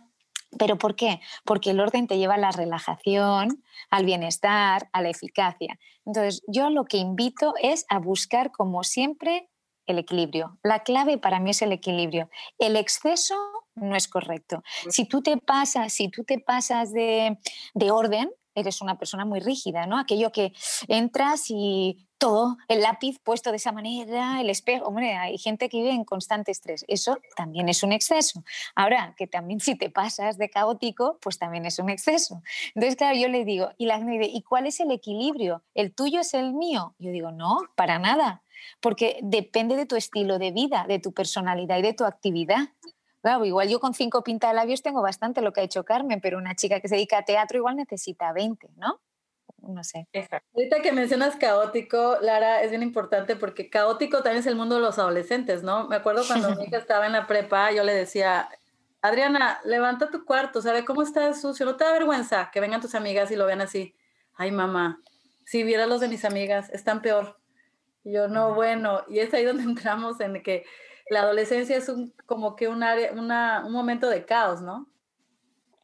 [0.58, 1.20] ¿Pero por qué?
[1.44, 5.78] Porque el orden te lleva a la relajación, al bienestar, a la eficacia.
[6.06, 9.50] Entonces, yo lo que invito es a buscar, como siempre,
[9.88, 10.58] el equilibrio.
[10.64, 12.30] La clave para mí es el equilibrio.
[12.60, 13.36] El exceso
[13.76, 14.64] no es correcto.
[14.90, 17.38] Si tú te pasas, si tú te pasas de,
[17.92, 20.00] orden, eres una persona muy rígida, ¿no?
[20.00, 20.52] Aquello que
[20.88, 25.78] entras y todo, el lápiz puesto de esa manera, el espejo, hombre, hay gente que
[25.78, 26.84] vive en constante estrés.
[26.88, 28.44] Eso también es un exceso.
[28.74, 32.42] Ahora, que también si te pasas de caótico, pues también es un exceso.
[32.74, 35.64] Entonces, claro, yo le digo, y la gente dice, ¿y cuál es el equilibrio?
[35.76, 36.96] ¿El tuyo es el mío?
[36.98, 38.42] Yo digo, no, para nada
[38.82, 42.70] porque depende de tu estilo de vida, de tu personalidad y de tu actividad.
[43.22, 46.56] Claro, igual yo con cinco labios tengo bastante lo que ha hecho Carmen, pero una
[46.56, 49.02] chica que se dedica a teatro igual necesita 20, ¿no?
[49.58, 50.08] No sé.
[50.54, 54.82] Ahorita que mencionas caótico, Lara, es bien importante porque caótico también es el mundo de
[54.82, 55.88] los adolescentes, ¿no?
[55.88, 58.50] Me acuerdo cuando mi hija estaba en la prepa, yo le decía,
[59.02, 61.66] Adriana, levanta tu cuarto, ¿sabe cómo está sucio?
[61.66, 63.96] No te da vergüenza que vengan tus amigas y lo vean así.
[64.36, 65.02] Ay, mamá,
[65.46, 67.40] si vieras los de mis amigas, están peor
[68.12, 70.66] yo, no, bueno, y es ahí donde entramos en que
[71.10, 74.88] la adolescencia es un, como que un, área, una, un momento de caos, ¿no?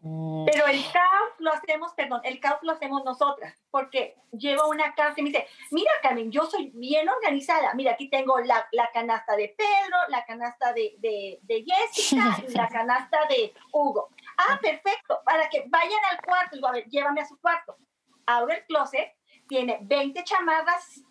[0.01, 0.45] Mm.
[0.45, 5.13] Pero el caos lo hacemos, perdón, el caos lo hacemos nosotras, porque llevo una casa
[5.17, 9.38] y me dice, mira Carmen, yo soy bien organizada, mira, aquí tengo la, la canasta
[9.38, 14.09] de Pedro, la canasta de, de, de Jessica y la canasta de Hugo.
[14.38, 17.77] Ah, perfecto, para que vayan al cuarto, digo, a ver, llévame a su cuarto.
[18.25, 19.13] Abre el closet,
[19.47, 21.01] tiene 20 chamarras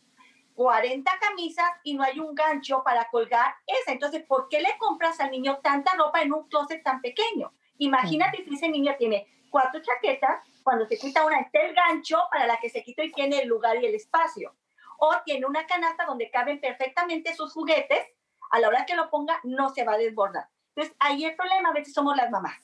[0.62, 3.90] 40 camisas y no hay un gancho para colgar esa.
[3.90, 7.52] Entonces, ¿por qué le compras al niño tanta ropa en un closet tan pequeño?
[7.78, 12.46] Imagínate si ese niño tiene cuatro chaquetas, cuando se quita una está el gancho para
[12.46, 14.54] la que se quita y tiene el lugar y el espacio.
[14.98, 18.06] O tiene una canasta donde caben perfectamente sus juguetes,
[18.52, 20.46] a la hora que lo ponga no se va a desbordar.
[20.68, 22.60] Entonces, ahí el problema a veces somos las mamás.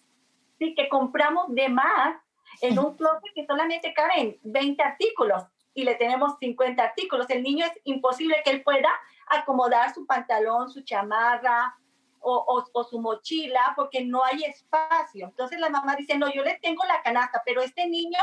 [0.61, 2.17] Sí, que compramos de más
[2.61, 5.43] en un closet que solamente caben 20 artículos
[5.79, 7.31] y le tenemos 50 artículos.
[7.31, 8.91] El niño es imposible que él pueda
[9.29, 11.79] acomodar su pantalón, su chamarra
[12.19, 15.27] o, o, su mochila porque no hay espacio.
[15.27, 18.19] Entonces la mamá dice, no, yo le tengo la canasta, pero este niño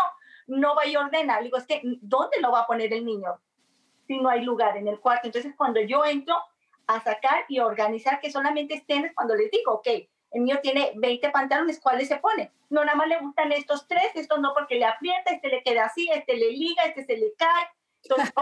[0.48, 1.38] no va a ordenar.
[1.40, 3.40] Le digo, es que, ¿dónde lo va a poner el niño
[4.06, 5.28] si no hay lugar en el cuarto?
[5.28, 6.36] Entonces cuando yo entro
[6.88, 9.88] a sacar y organizar que solamente estén, es cuando les digo, ok,
[10.36, 12.52] el mío tiene 20 pantalones, ¿cuáles se pone?
[12.70, 15.86] No, nada más le gustan estos tres, estos no porque le aprieta, este le queda
[15.86, 17.70] así, este le liga, este se le cae.
[18.04, 18.34] Entonces,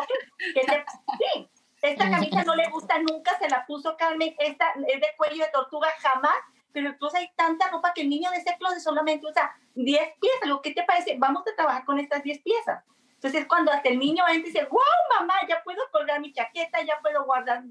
[1.19, 1.49] sí,
[1.83, 5.51] esta camisa no le gusta nunca, se la puso Carmen, esta es de cuello de
[5.51, 6.35] tortuga jamás,
[6.71, 10.49] pero entonces hay tanta ropa que el niño de ese closet solamente usa 10 piezas.
[10.49, 11.15] ¿Lo que te parece?
[11.19, 12.83] Vamos a trabajar con estas 10 piezas.
[13.13, 14.81] Entonces, cuando hasta el niño entra y dice, wow,
[15.19, 17.61] mamá, ya puedo colgar mi chaqueta, ya puedo guardar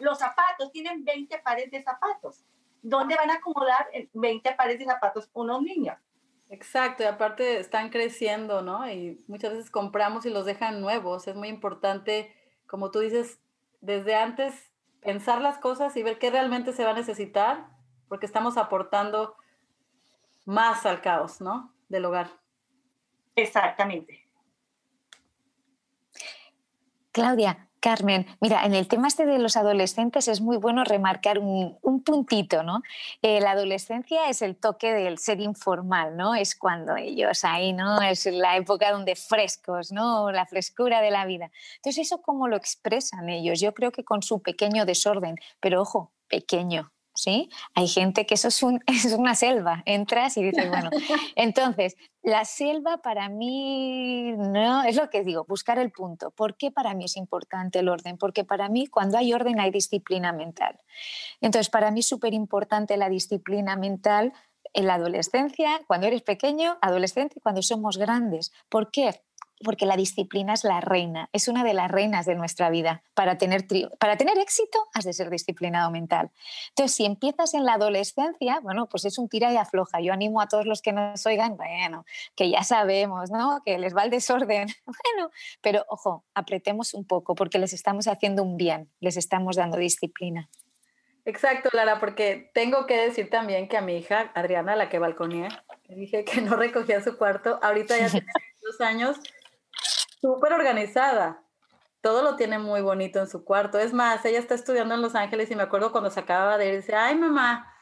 [0.00, 2.44] los zapatos, tienen 20 pares de zapatos.
[2.82, 5.96] ¿Dónde van a acomodar 20 pares de zapatos unos niños?
[6.50, 8.90] Exacto, y aparte están creciendo, ¿no?
[8.90, 11.28] Y muchas veces compramos y los dejan nuevos.
[11.28, 12.34] Es muy importante,
[12.66, 13.40] como tú dices,
[13.80, 17.68] desde antes pensar las cosas y ver qué realmente se va a necesitar,
[18.08, 19.36] porque estamos aportando
[20.46, 21.74] más al caos, ¿no?
[21.88, 22.30] Del hogar.
[23.36, 24.26] Exactamente.
[27.12, 31.78] Claudia, Carmen, mira, en el tema este de los adolescentes es muy bueno remarcar un,
[32.04, 32.82] puntito, ¿no?
[33.22, 36.34] Eh, la adolescencia es el toque del ser informal, ¿no?
[36.34, 38.00] Es cuando ellos ahí, ¿no?
[38.00, 40.30] Es la época donde frescos, ¿no?
[40.32, 41.50] La frescura de la vida.
[41.76, 43.60] Entonces, ¿eso cómo lo expresan ellos?
[43.60, 47.50] Yo creo que con su pequeño desorden, pero ojo, pequeño, ¿sí?
[47.74, 50.90] Hay gente que eso es, es, una selva, entras y dices, bueno,
[51.36, 56.30] entonces, la selva para mí, no, es lo que digo, buscar el punto.
[56.30, 58.18] ¿Por qué para mí es importante el orden?
[58.18, 60.78] Porque para mí cuando hay orden hay disciplina mental.
[61.40, 64.32] Entonces, para mí es súper importante la disciplina mental
[64.74, 68.52] en la adolescencia, cuando eres pequeño, adolescente y cuando somos grandes.
[68.68, 69.22] ¿Por qué?
[69.64, 73.02] Porque la disciplina es la reina, es una de las reinas de nuestra vida.
[73.14, 73.66] Para tener,
[73.98, 76.30] para tener éxito has de ser disciplinado mental.
[76.70, 80.00] Entonces, si empiezas en la adolescencia, bueno, pues es un tira y afloja.
[80.00, 82.04] Yo animo a todos los que nos oigan, bueno,
[82.36, 83.62] que ya sabemos, ¿no?
[83.64, 84.68] Que les va el desorden.
[85.14, 89.76] Bueno, pero ojo, apretemos un poco porque les estamos haciendo un bien, les estamos dando
[89.76, 90.48] disciplina.
[91.24, 95.62] Exacto, Lara, porque tengo que decir también que a mi hija, Adriana, la que balconía,
[95.84, 98.26] le dije que no recogía su cuarto, ahorita ya tiene
[98.62, 99.18] dos años
[100.20, 101.42] súper organizada.
[102.00, 103.78] Todo lo tiene muy bonito en su cuarto.
[103.78, 106.68] Es más, ella está estudiando en Los Ángeles y me acuerdo cuando se acababa de
[106.68, 107.72] ir, dice, ay mamá,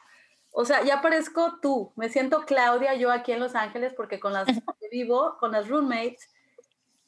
[0.58, 4.32] o sea, ya parezco tú, me siento Claudia yo aquí en Los Ángeles porque con
[4.32, 6.30] las que vivo, con las roommates,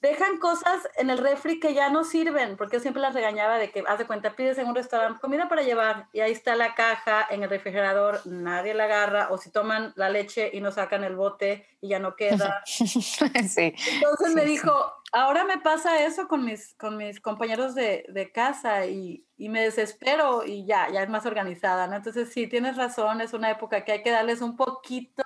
[0.01, 3.71] dejan cosas en el refri que ya no sirven, porque yo siempre las regañaba de
[3.71, 6.75] que, haz de cuenta, pides en un restaurante comida para llevar y ahí está la
[6.75, 11.03] caja en el refrigerador, nadie la agarra, o si toman la leche y no sacan
[11.03, 12.63] el bote y ya no queda.
[12.67, 13.75] sí.
[13.95, 18.87] Entonces me dijo, ahora me pasa eso con mis, con mis compañeros de, de casa
[18.87, 21.97] y, y, me desespero y ya, ya es más organizada, ¿no?
[21.97, 25.23] Entonces sí, tienes razón, es una época que hay que darles un poquito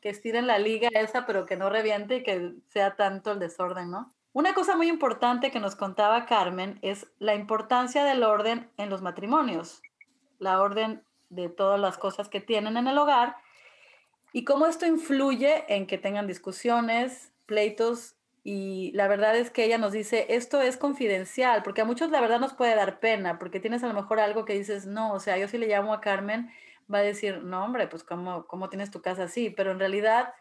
[0.00, 3.90] que estiren la liga esa, pero que no reviente y que sea tanto el desorden,
[3.90, 4.10] ¿no?
[4.32, 9.02] Una cosa muy importante que nos contaba Carmen es la importancia del orden en los
[9.02, 9.82] matrimonios,
[10.38, 13.36] la orden de todas las cosas que tienen en el hogar
[14.32, 18.17] y cómo esto influye en que tengan discusiones, pleitos
[18.50, 22.22] y la verdad es que ella nos dice, esto es confidencial, porque a muchos la
[22.22, 25.20] verdad nos puede dar pena, porque tienes a lo mejor algo que dices, no, o
[25.20, 26.50] sea, yo sí le llamo a Carmen
[26.90, 29.50] va a decir, no hombre, pues ¿cómo, cómo tienes tu casa así?
[29.50, 30.32] Pero en realidad,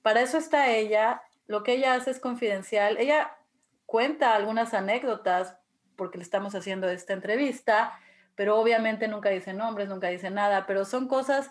[0.00, 3.36] para eso está ella, lo que ella hace es confidencial, ella
[3.84, 5.58] cuenta algunas anécdotas
[5.94, 8.00] porque le estamos haciendo esta entrevista,
[8.34, 11.50] pero obviamente nunca dice nombres, nunca dice nada, pero son cosas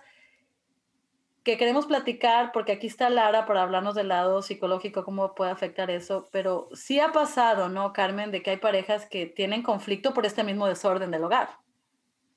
[1.44, 5.90] que queremos platicar porque aquí está Lara para hablarnos del lado psicológico, cómo puede afectar
[5.90, 10.26] eso, pero sí ha pasado, ¿no, Carmen, de que hay parejas que tienen conflicto por
[10.26, 11.50] este mismo desorden del hogar.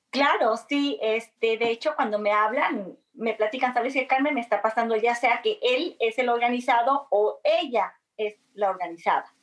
[0.09, 4.33] Claro, sí, este, de hecho, cuando me hablan, me platican, ¿sabes qué, Carmen?
[4.33, 9.33] Me está pasando ya sea que él es el organizado o ella es la organizada.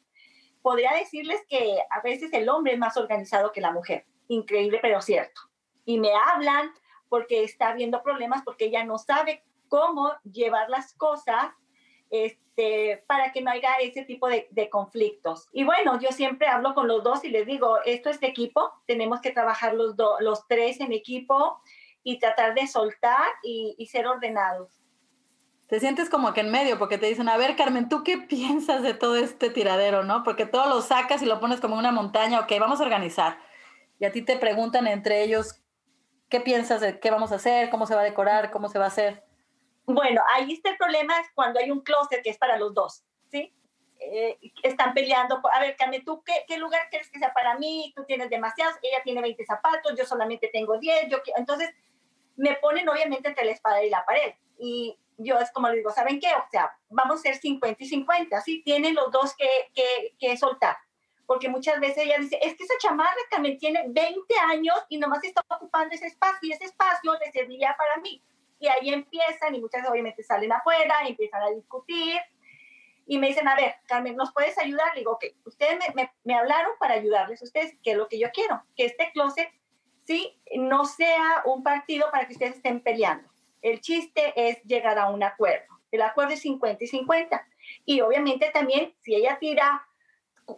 [0.61, 4.07] Podría decirles que a veces el hombre es más organizado que la mujer.
[4.29, 5.42] Increíble, pero cierto.
[5.85, 6.72] Y me hablan
[7.09, 11.46] porque está habiendo problemas, porque ella no sabe cómo llevar las cosas
[12.11, 15.48] este, para que no haya ese tipo de, conflictos.
[15.50, 18.70] Y bueno, yo siempre hablo con los dos y les digo, esto es de equipo,
[18.87, 21.58] tenemos que trabajar los, los tres en equipo
[22.02, 24.78] y tratar de soltar y, ser ordenados.
[25.68, 28.82] Te sientes como que en medio, porque te dicen, a ver, Carmen, ¿tú qué piensas
[28.82, 30.22] de todo este tiradero, no?
[30.22, 33.38] Porque todo lo sacas y lo pones como una montaña, ok, vamos a organizar.
[33.98, 35.62] Y a ti te preguntan entre ellos,
[36.28, 37.70] ¿qué piensas de qué vamos a hacer?
[37.70, 38.50] ¿Cómo se va a decorar?
[38.50, 39.31] ¿Cómo se va a hacer?
[39.84, 43.52] Bueno, ahí está el problema cuando hay un closet que es para los dos, ¿sí?
[43.98, 47.92] Eh, están peleando, a ver, Carmen, ¿tú qué, lugar quieres que sea para mí?
[47.94, 51.70] Tú tienes demasiados, ella tiene 20 zapatos, yo solamente tengo 10, yo entonces
[52.36, 54.34] me ponen obviamente entre la espada y la pared.
[54.58, 56.28] Y yo es como les digo, ¿saben qué?
[56.28, 58.62] O sea, vamos a ser 50 y 50, ¿sí?
[58.64, 60.76] Tienen los dos que, que, que soltar.
[61.26, 65.22] Porque muchas veces ella dice, es que esa chamarra Carmen tiene 20 años y nomás
[65.22, 68.22] está ocupando ese espacio y ese espacio le serviría para mí
[68.62, 72.20] y ahí empiezan y muchas obviamente salen afuera y empiezan a discutir
[73.07, 74.94] y me dicen, a ver, Carmen, ¿nos puedes ayudar?
[74.94, 78.31] Le digo, ok, ustedes me, me, hablaron para ayudarles, ustedes, ¿qué es lo que yo
[78.33, 78.62] quiero?
[78.77, 79.51] Que este closet,
[80.05, 83.29] sí, no sea un partido para que ustedes estén peleando.
[83.61, 85.66] El chiste es llegar a un acuerdo.
[85.90, 87.48] El acuerdo es 50 y 50.
[87.85, 89.85] Y obviamente también, si ella tira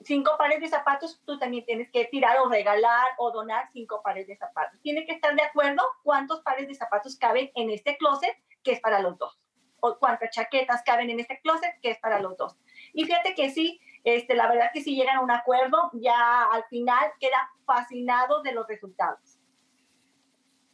[0.05, 4.27] cinco pares de zapatos, tú también tienes que tirar o regalar o donar cinco pares
[4.27, 4.81] de zapatos.
[4.83, 8.81] Tiene que estar de acuerdo cuántos pares de zapatos caben en este closet que es
[8.81, 9.39] para los dos.
[9.81, 12.57] O cuántas chaquetas caben en este closet que es para los dos.
[12.95, 16.65] Y fíjate que sí, este, la verdad que si llegan a un acuerdo, ya al
[16.65, 19.34] final queda fascinado de los resultados.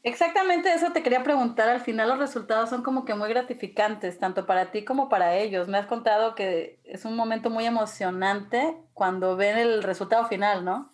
[0.03, 1.69] Exactamente eso te quería preguntar.
[1.69, 5.69] Al final los resultados son como que muy gratificantes, tanto para ti como para ellos.
[5.69, 10.91] Me has contado que es un momento muy emocionante cuando ven el resultado final, ¿no?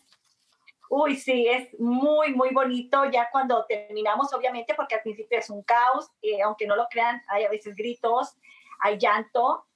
[0.89, 5.63] Uy, sí, es muy, muy bonito ya cuando terminamos, obviamente, porque al principio es un
[5.63, 8.37] caos, eh, aunque no lo crean, hay a veces gritos,
[8.81, 9.67] hay llanto,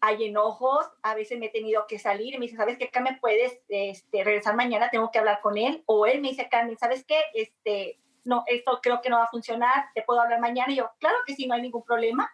[0.00, 3.18] hay enojos, a veces me he tenido que salir y me dice, ¿sabes qué, Carmen?
[3.20, 4.90] ¿Puedes este, regresar mañana?
[4.90, 5.82] Tengo que hablar con él.
[5.86, 7.18] O él me dice, Carmen, ¿sabes qué?
[7.34, 10.72] Este, no, esto creo que no va a funcionar, te puedo hablar mañana.
[10.72, 12.30] Y yo, claro que sí, no hay ningún problema.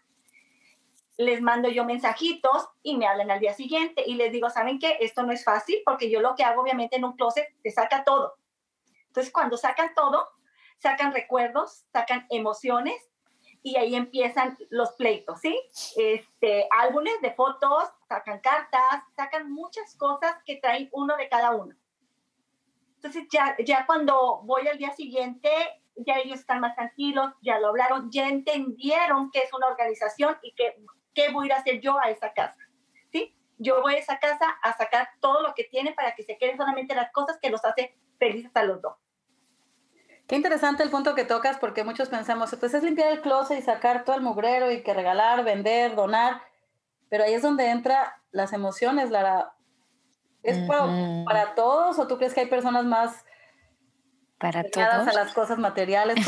[1.16, 4.96] Les mando yo mensajitos y me hablan al día siguiente y les digo, ¿saben qué?
[5.00, 8.02] Esto no es fácil porque yo lo que hago obviamente en un closet te saca
[8.04, 8.36] todo.
[9.08, 10.26] Entonces cuando sacan todo,
[10.78, 13.12] sacan recuerdos, sacan emociones
[13.62, 15.56] y ahí empiezan los pleitos, ¿sí?
[15.96, 21.74] Este, álbumes de fotos, sacan cartas, sacan muchas cosas que traen uno de cada uno.
[22.96, 25.50] Entonces ya, ya cuando voy al día siguiente,
[25.96, 30.52] ya ellos están más tranquilos, ya lo hablaron, ya entendieron que es una organización y
[30.54, 30.76] que
[31.14, 32.58] qué voy a ir a hacer yo a esa casa.
[33.10, 33.34] ¿Sí?
[33.58, 36.56] Yo voy a esa casa a sacar todo lo que tiene para que se queden
[36.56, 38.96] solamente las cosas que los hace felices a los dos.
[40.26, 43.62] Qué interesante el punto que tocas porque muchos pensamos, pues es limpiar el closet y
[43.62, 46.40] sacar todo el mugrero y que regalar, vender, donar,
[47.10, 49.52] pero ahí es donde entra las emociones, Lara.
[50.42, 50.86] ¿Es para,
[51.24, 53.24] para, todos o tú crees que hay personas más
[54.42, 55.06] para todos.
[55.08, 56.16] a las cosas materiales.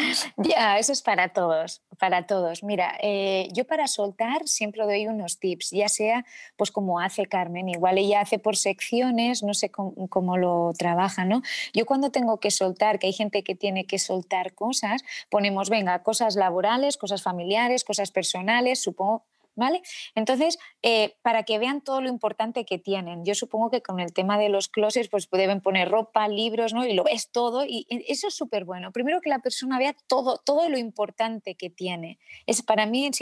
[0.36, 2.62] ya, eso es para todos, para todos.
[2.62, 6.24] Mira, eh, yo para soltar siempre doy unos tips, ya sea
[6.56, 11.24] pues como hace Carmen, igual ella hace por secciones, no sé cómo, cómo, lo trabaja,
[11.24, 11.42] ¿no?
[11.74, 16.04] Yo cuando tengo que soltar, que hay gente que tiene que soltar cosas, ponemos, venga,
[16.04, 19.24] cosas laborales, cosas familiares, cosas personales, supongo
[19.56, 19.82] ¿vale?
[20.14, 24.12] Entonces, eh, para que vean todo lo importante que tienen, yo supongo que con el
[24.12, 26.86] tema de los closets, pues deben poner ropa, libros, ¿no?
[26.86, 28.92] Y lo ves todo y eso es súper bueno.
[28.92, 32.18] Primero que la persona vea todo, todo lo importante que tiene.
[32.46, 33.12] Es para mí en,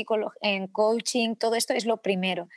[0.43, 2.49] en coaching, todo esto es lo primero.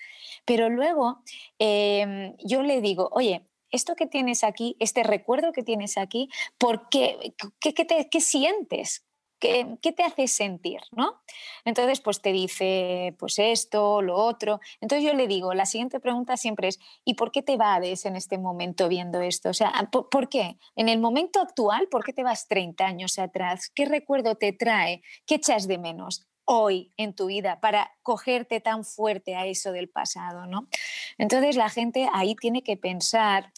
[0.45, 1.21] Pero luego
[1.59, 6.89] em, yo le digo, oye, esto que tienes aquí, este recuerdo que tienes aquí, ¿por
[6.89, 7.33] qué?
[7.59, 9.05] ¿Qué, qué, qué sientes?
[9.39, 10.81] ¿Qué, te hace sentir?
[10.91, 11.21] ¿no?
[11.65, 14.59] Entonces, pues te dice, pues esto, lo otro.
[14.81, 18.15] Entonces yo le digo, la siguiente pregunta siempre es, ¿y por qué te vades en
[18.15, 19.49] este momento viendo esto?
[19.49, 20.57] O sea, ¿por, qué?
[20.75, 23.69] En el momento actual, ¿por qué te vas 30 años atrás?
[23.73, 25.01] ¿Qué recuerdo te trae?
[25.25, 26.27] ¿Qué echas de menos?
[26.49, 30.69] hoy en tu vida para cogerte tan fuerte a eso del pasado, ¿no?
[31.17, 33.51] Entonces la gente ahí tiene que pensar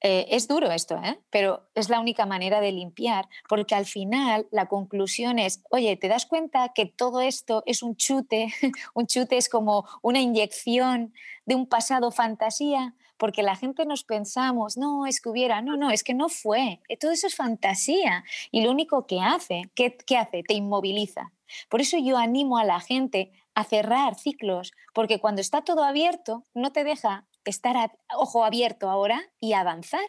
[0.00, 1.20] eh, es duro esto, ¿eh?
[1.30, 6.08] pero es la única manera de limpiar, porque al final la conclusión es, oye, ¿te
[6.08, 8.48] das cuenta que todo esto es un chute?
[8.94, 11.12] un chute es como una inyección
[11.44, 15.90] de un pasado fantasía, porque la gente nos pensamos, no, es que hubiera, no, no,
[15.90, 19.98] es que no fue, eh, todo eso es fantasía y lo único que hace, ¿qué,
[20.06, 20.42] qué hace?
[20.42, 21.32] Te inmoviliza.
[21.68, 26.44] Por eso yo animo a la gente a cerrar ciclos, porque cuando está todo abierto
[26.54, 30.06] no te deja estar ojo abierto ahora y avanzar.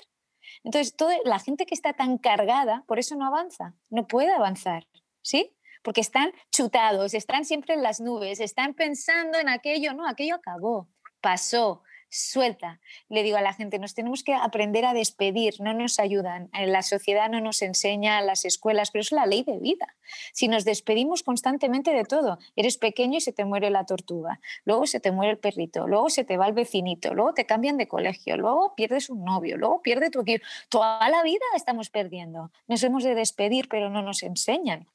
[0.63, 4.87] Entonces, toda la gente que está tan cargada, por eso no avanza, no puede avanzar,
[5.21, 5.55] ¿sí?
[5.83, 10.89] Porque están chutados, están siempre en las nubes, están pensando en aquello, no, aquello acabó,
[11.21, 12.81] pasó, suelta.
[13.09, 16.49] Le digo a la gente, nos tenemos que aprender a despedir, no nos ayudan.
[16.53, 19.95] La sociedad no nos enseña, las escuelas, pero es la ley de vida.
[20.33, 24.85] Si nos despedimos constantemente de todo, eres pequeño y se te muere la tortuga, luego
[24.85, 27.87] se te muere el perrito, luego se te va el vecinito, luego te cambian de
[27.87, 30.45] colegio, luego pierdes un novio, luego pierdes tu equipo.
[30.69, 32.51] Toda la vida estamos perdiendo.
[32.67, 34.87] Nos hemos de despedir, pero no nos enseñan.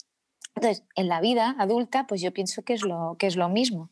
[0.55, 3.91] Entonces, en la vida adulta, pues yo pienso que es lo, que es lo mismo.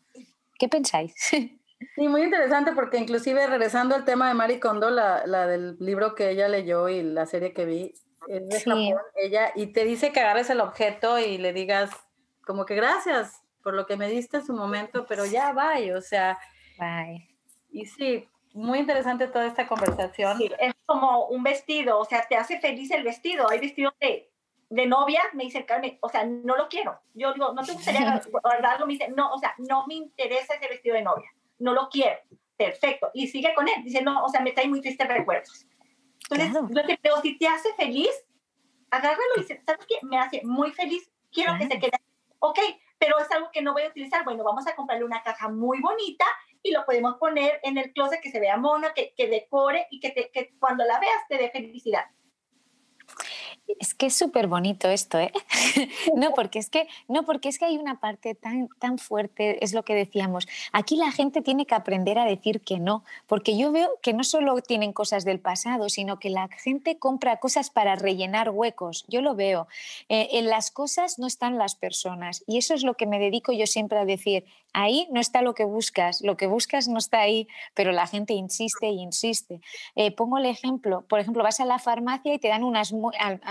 [0.58, 1.14] ¿Qué pensáis?
[1.94, 6.14] Sí, muy interesante porque inclusive regresando al tema de Marie Kondo, la, la del libro
[6.14, 7.94] que ella leyó y la serie que vi,
[8.28, 11.90] es de Japón, ella, y te dice que agarres el objeto y le digas
[12.46, 16.00] como que gracias por lo que me diste en su momento, pero ya bye, o
[16.00, 16.38] sea.
[16.78, 17.28] Bye.
[17.70, 20.38] Y sí, muy interesante toda esta conversación.
[20.38, 23.48] Sí, es como un vestido, o sea, te hace feliz el vestido.
[23.50, 24.30] Hay vestidos de,
[24.70, 26.98] de novia, me dice Carmen, o sea, no lo quiero.
[27.14, 30.68] Yo digo, no te gustaría guardarlo, me dice, no, o sea, no me interesa ese
[30.68, 32.18] vestido de novia no lo quiero.
[32.56, 33.10] Perfecto.
[33.14, 33.82] Y sigue con él.
[33.84, 35.66] Dice, no, o sea, me trae muy tristes recuerdos.
[36.30, 38.10] Entonces, yo te digo, si te hace feliz,
[38.90, 39.96] agárralo y dice, ¿sabes qué?
[40.02, 41.10] Me hace muy feliz.
[41.30, 41.98] Quiero que se quede.
[42.38, 42.58] Ok,
[42.98, 44.24] pero es algo que no voy a utilizar.
[44.24, 46.24] Bueno, vamos a comprarle una caja muy bonita
[46.62, 50.00] y lo podemos poner en el closet que se vea mono, que, que decore y
[50.00, 52.04] que, te, que cuando la veas te dé felicidad.
[53.80, 55.32] Es que es súper bonito esto, ¿eh?
[56.14, 59.72] no, porque es que, no, porque es que hay una parte tan, tan fuerte, es
[59.72, 60.46] lo que decíamos.
[60.72, 64.22] Aquí la gente tiene que aprender a decir que no, porque yo veo que no
[64.22, 69.04] solo tienen cosas del pasado, sino que la gente compra cosas para rellenar huecos.
[69.08, 69.66] Yo lo veo.
[70.08, 72.44] Eh, en las cosas no están las personas.
[72.46, 74.44] Y eso es lo que me dedico yo siempre a decir.
[74.72, 78.32] Ahí no está lo que buscas, lo que buscas no está ahí, pero la gente
[78.32, 79.60] insiste y insiste.
[79.94, 82.92] Eh, pongo el ejemplo, por ejemplo, vas a la farmacia y te dan unas,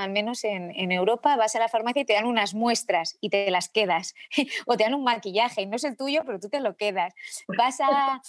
[0.04, 3.50] al, menos en, Europa, vas a la farmacia y te dan unas muestras y te
[3.50, 4.14] las quedas,
[4.66, 7.14] o te dan un maquillaje, no es el tuyo, pero tú te lo quedas.
[7.58, 8.22] Vas a,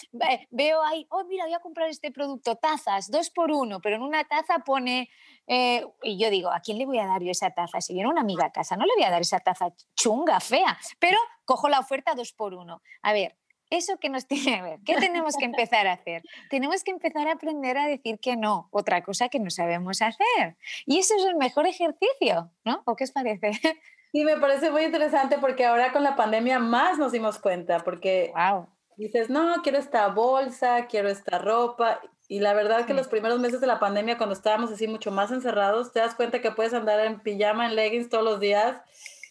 [0.50, 4.02] veo ahí, oh, mira, voy a comprar este producto, tazas, dos por uno, pero en
[4.02, 5.10] una taza pone
[5.46, 7.80] eh, y yo digo, ¿a quién le voy a dar yo esa taza?
[7.80, 10.78] Si viene una amiga a casa, no le voy a dar esa taza chunga, fea,
[10.98, 12.82] pero cojo la oferta dos por uno.
[13.02, 13.36] A ver,
[13.76, 14.80] ¿eso qué nos tiene que ver?
[14.84, 16.22] ¿Qué tenemos que empezar a hacer?
[16.50, 20.56] Tenemos que empezar a aprender a decir que no, otra cosa que no sabemos hacer.
[20.86, 22.82] Y eso es el mejor ejercicio, ¿no?
[22.84, 23.52] ¿O qué os parece?
[24.14, 28.32] Sí, me parece muy interesante porque ahora con la pandemia más nos dimos cuenta, porque
[28.36, 28.68] wow.
[28.96, 33.60] dices, no, quiero esta bolsa, quiero esta ropa, y la verdad que los primeros meses
[33.60, 37.00] de la pandemia, cuando estábamos así mucho más encerrados, te das cuenta que puedes andar
[37.00, 38.76] en pijama, en leggings todos los días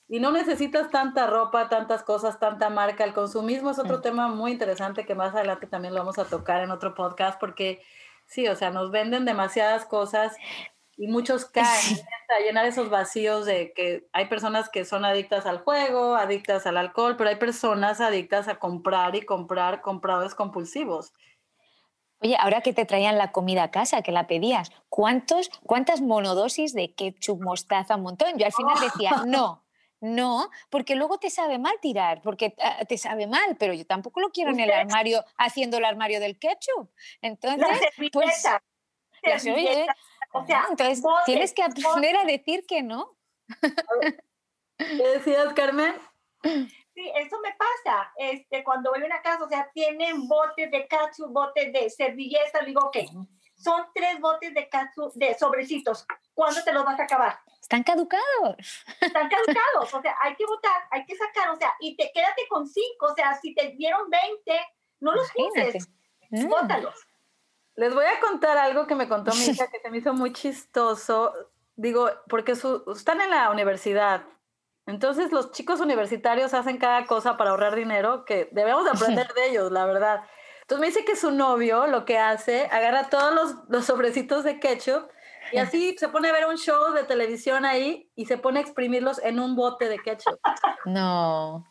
[0.07, 3.03] y no necesitas tanta ropa, tantas cosas, tanta marca.
[3.03, 6.61] El consumismo es otro tema muy interesante que más adelante también lo vamos a tocar
[6.61, 7.81] en otro podcast porque
[8.25, 10.35] sí, o sea, nos venden demasiadas cosas
[10.97, 11.99] y muchos caen
[12.29, 16.77] a llenar esos vacíos de que hay personas que son adictas al juego, adictas al
[16.77, 21.13] alcohol, pero hay personas adictas a comprar y comprar compradores compulsivos.
[22.21, 26.73] Oye, ahora que te traían la comida a casa, que la pedías, ¿cuántos, ¿cuántas monodosis
[26.73, 28.37] de ketchup, mostaza, un montón?
[28.37, 29.62] Yo al final decía, no,
[30.03, 34.19] no, porque luego te sabe mal tirar, porque ah, te sabe mal, pero yo tampoco
[34.19, 36.91] lo quiero en el armario, haciendo el armario del ketchup.
[37.21, 37.79] Entonces,
[38.11, 38.45] pues...
[40.33, 43.17] o sea, entonces tienes que aprender a decir que no.
[44.77, 45.95] ¿Qué decías, Carmen?
[46.95, 48.13] Sí, eso me pasa.
[48.17, 52.59] Este, cuando voy a una casa, o sea, tienen botes de katsu, botes de servilleta,
[52.63, 52.97] digo, ok,
[53.55, 56.05] son tres botes de katsu, de sobrecitos.
[56.35, 57.39] ¿Cuándo te los vas a acabar?
[57.63, 58.57] Están caducados.
[58.99, 62.45] Están caducados, o sea, hay que botar, hay que sacar, o sea, y te quédate
[62.49, 64.67] con cinco, o sea, si te dieron 20,
[64.99, 65.89] no los uses,
[66.29, 66.49] mm.
[66.49, 67.07] bótalos.
[67.75, 70.33] Les voy a contar algo que me contó mi hija que se me hizo muy
[70.33, 71.33] chistoso.
[71.77, 74.25] Digo, porque su, están en la universidad,
[74.85, 79.71] entonces los chicos universitarios hacen cada cosa para ahorrar dinero que debemos aprender de ellos,
[79.71, 80.23] la verdad.
[80.63, 84.59] Entonces me dice que su novio lo que hace, agarra todos los, los sobrecitos de
[84.59, 85.09] ketchup
[85.53, 88.63] y así se pone a ver un show de televisión ahí y se pone a
[88.63, 90.39] exprimirlos en un bote de ketchup.
[90.85, 91.65] No.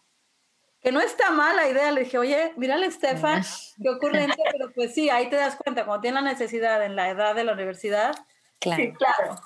[0.81, 1.91] Que no está mala idea.
[1.91, 3.43] Le dije, oye, mírale, Stefan,
[3.83, 7.11] qué ocurrente, pero pues sí, ahí te das cuenta, cuando tiene la necesidad en la
[7.11, 8.15] edad de la universidad.
[8.61, 8.83] Claro.
[8.83, 9.37] Sí, claro.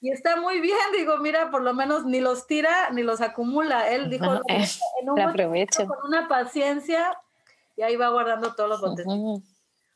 [0.00, 3.88] Y está muy bien, digo, mira, por lo menos ni los tira ni los acumula.
[3.88, 5.86] Él dijo, en un aprovecho.
[5.86, 7.16] con una paciencia
[7.76, 9.06] y ahí va guardando todos los botes.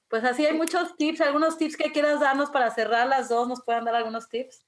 [0.08, 3.62] Pues así hay muchos tips, algunos tips que quieras darnos para cerrar las dos, nos
[3.62, 4.64] pueden dar algunos tips.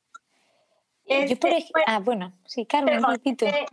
[1.07, 3.67] Yo por este, ejemplo, ah, bueno, sí, Carmen, eh,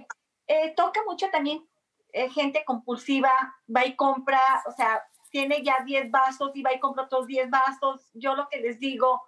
[0.47, 1.67] eh, toca mucho también
[2.13, 3.31] eh, gente compulsiva,
[3.73, 7.49] va y compra, o sea, tiene ya 10 vasos y va y compra otros 10
[7.49, 8.09] vasos.
[8.13, 9.21] Yo lo que les digo,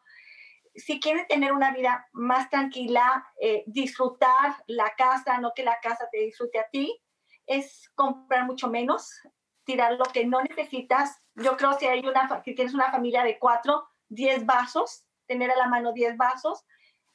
[0.76, 6.08] si quieren tener una vida más tranquila, eh, disfrutar la casa, no que la casa
[6.12, 7.00] te disfrute a ti,
[7.46, 9.12] es comprar mucho menos,
[9.70, 11.22] tirar lo que no necesitas.
[11.36, 15.56] Yo creo que hay una, si tienes una familia de cuatro, diez vasos, tener a
[15.56, 16.66] la mano diez vasos,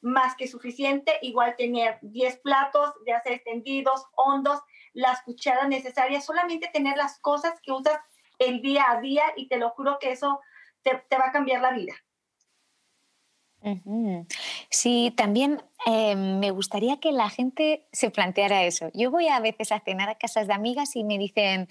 [0.00, 1.18] más que suficiente.
[1.22, 4.60] Igual tener diez platos, ya sea extendidos, hondos,
[4.92, 7.98] las cucharas necesarias, solamente tener las cosas que usas
[8.38, 10.40] el día a día y te lo juro que eso
[10.84, 11.94] te va a cambiar la vida.
[14.68, 18.90] Sí, también eh, me gustaría que la gente se planteara eso.
[18.92, 21.66] Yo voy a veces a cenar a casas de amigas y me dicen,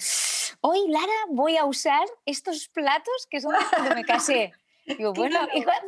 [0.63, 4.53] hoy Lara voy a usar estos platos que son de cuando me casé.
[4.97, 5.39] Digo, bueno,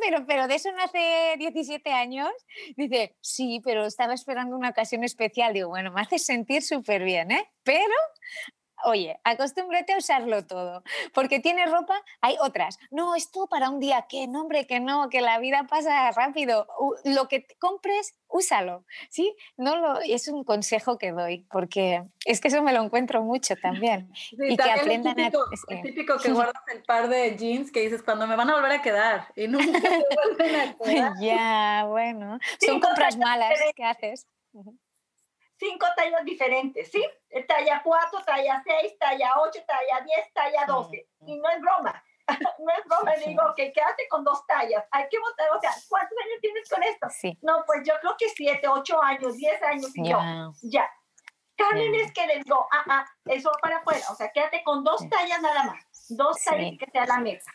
[0.02, 2.30] pero, pero de eso no hace 17 años.
[2.78, 5.54] Dice, sí, pero estaba esperando una ocasión especial.
[5.54, 7.52] Digo, bueno, me hace sentir súper bien, ¿eh?
[7.64, 7.94] Pero
[8.84, 12.78] oye, acostúmbrate a usarlo todo, porque tiene ropa, hay otras.
[12.92, 16.68] No, esto para un día, que no, hombre, que no, que la vida pasa rápido.
[17.04, 19.36] Lo que compres, úsalo, ¿sí?
[19.58, 23.56] No lo, es un consejo que doy, porque es que eso me lo encuentro mucho
[23.56, 24.12] también.
[24.32, 25.74] y que aprendan es típico, a...
[25.74, 28.72] Es típico que guardas el par de jeans que dices, cuando me van a volver
[28.72, 30.06] a quedar, y nunca te
[30.38, 31.14] vuelven a quedar.
[31.20, 34.28] ya, bueno, son compras malas que haces
[35.58, 37.04] cinco tallas diferentes, ¿sí?
[37.48, 41.08] Talla 4, talla 6, talla 8, talla 10, talla 12.
[41.28, 42.04] Y no es broma.
[42.60, 45.72] no es broma, le digo, ok, quédate con dos tallas, hay que votar, o sea,
[45.88, 47.08] ¿cuántos años tienes con esto?
[47.12, 47.38] Sí.
[47.42, 50.20] No, pues yo creo que siete, ocho años, diez años, y yo,
[50.64, 50.90] ya.
[51.56, 54.84] Carmen es que les digo, ah, ah, eso va para afuera, o sea, quédate con
[54.84, 57.52] dos tallas nada más, dos tallas que sea la mesa.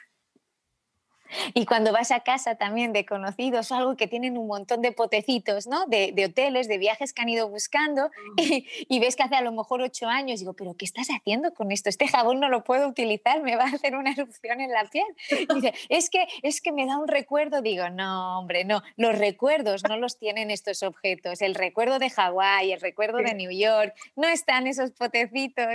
[1.55, 5.67] Y cuando vas a casa también de conocidos, algo que tienen un montón de potecitos,
[5.67, 5.87] ¿no?
[5.87, 9.83] De, hoteles, de viajes que han ido buscando, y, ves que hace a lo mejor
[9.83, 11.89] ocho años, digo, ¿pero qué estás haciendo con esto?
[11.89, 15.07] Este jabón no lo puedo utilizar, me va a hacer una erupción en la piel.
[15.55, 17.63] dice, es que, es que me da un recuerdo.
[17.63, 21.41] Digo, no, hombre, no, los recuerdos no los tienen estos objetos.
[21.43, 25.67] El recuerdo de Hawái, el recuerdo de New York, no están esos potecitos.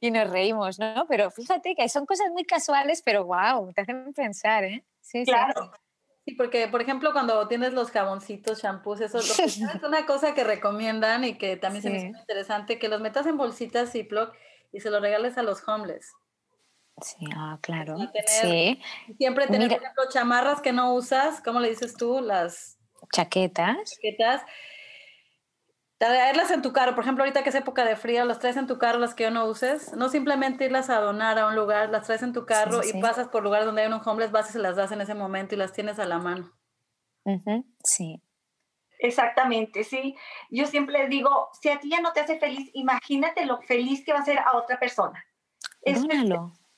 [0.00, 1.06] Y nos reímos, ¿no?
[1.08, 4.84] Pero fíjate que son cosas muy casuales, pero wow, te hacen pensar, ¿eh?
[5.10, 5.72] Sí, claro.
[6.24, 6.34] Sí.
[6.34, 11.36] porque, por ejemplo, cuando tienes los jaboncitos, shampoos, eso es una cosa que recomiendan y
[11.36, 14.34] que también se me hace interesante, que los metas en bolsitas Ziploc
[14.72, 16.12] y se los regales a los homeless.
[17.02, 17.96] Sí, ah, claro.
[18.26, 18.80] sí.
[19.16, 22.20] Siempre tener, por ejemplo, chamarras que no usas, ¿cómo le dices tú?
[22.20, 22.78] Las
[23.12, 23.76] chaquetas.
[23.90, 24.42] Chaquetas
[26.00, 28.66] traerlas en tu carro, por ejemplo, ahorita que es época de frío, las traes en
[28.66, 31.90] tu carro, las que yo no uses, no simplemente irlas a donar a un lugar,
[31.90, 34.52] las traes en tu carro y pasas por lugares donde hay un homeless, vas y
[34.54, 36.50] se las das en ese momento y las tienes a la mano.
[37.84, 38.22] Sí.
[38.98, 40.16] Exactamente, sí.
[40.48, 44.14] Yo siempre digo, si a ti ya no te hace feliz, imagínate lo feliz que
[44.14, 45.22] va a ser a otra persona.
[45.82, 46.02] Es,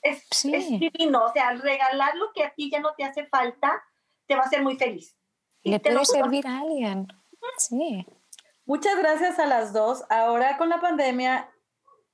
[0.02, 3.84] es, es, divino, o sea, regalar lo que a ti ya no te hace falta,
[4.26, 5.16] te va a hacer muy feliz.
[5.62, 7.06] Le puede servir a alguien.
[7.58, 8.04] Sí.
[8.64, 10.04] Muchas gracias a las dos.
[10.08, 11.50] Ahora con la pandemia,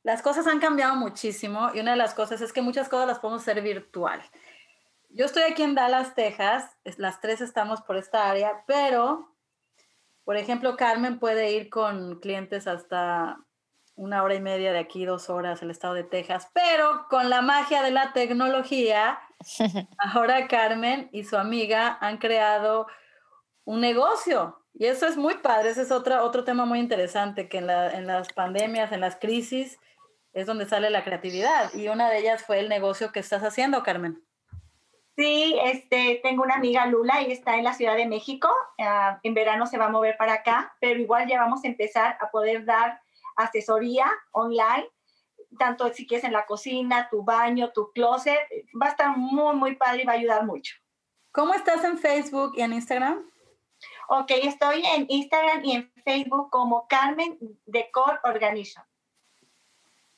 [0.02, 3.18] las cosas han cambiado muchísimo y una de las cosas es que muchas cosas las
[3.18, 4.22] podemos hacer virtual.
[5.10, 9.34] Yo estoy aquí en Dallas, Texas, las tres estamos por esta área, pero,
[10.24, 13.38] por ejemplo, Carmen puede ir con clientes hasta
[13.94, 17.42] una hora y media de aquí, dos horas, el estado de Texas, pero con la
[17.42, 19.18] magia de la tecnología,
[19.98, 22.86] ahora Carmen y su amiga han creado
[23.64, 27.58] un negocio y eso es muy padre, ese es otro, otro tema muy interesante, que
[27.58, 29.78] en, la, en las pandemias, en las crisis,
[30.32, 31.74] es donde sale la creatividad.
[31.74, 34.22] Y una de ellas fue el negocio que estás haciendo, Carmen.
[35.16, 38.48] Sí, este, tengo una amiga Lula, y está en la Ciudad de México.
[38.78, 42.16] Ah, en verano se va a mover para acá, pero igual ya vamos a empezar
[42.20, 43.00] a poder dar
[43.34, 44.88] asesoría online,
[45.58, 48.38] tanto si quieres en la cocina, tu baño, tu closet.
[48.80, 50.76] Va a estar muy, muy padre y va a ayudar mucho.
[51.32, 53.28] ¿Cómo estás en Facebook y en Instagram?
[54.10, 58.82] Ok, estoy en Instagram y en Facebook como Carmen Decor Organization.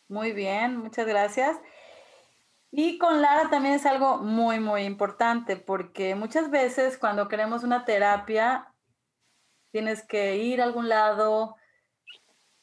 [0.07, 1.59] Muy bien, muchas gracias.
[2.71, 7.85] Y con Lara también es algo muy, muy importante porque muchas veces cuando queremos una
[7.85, 8.73] terapia,
[9.73, 11.57] tienes que ir a algún lado,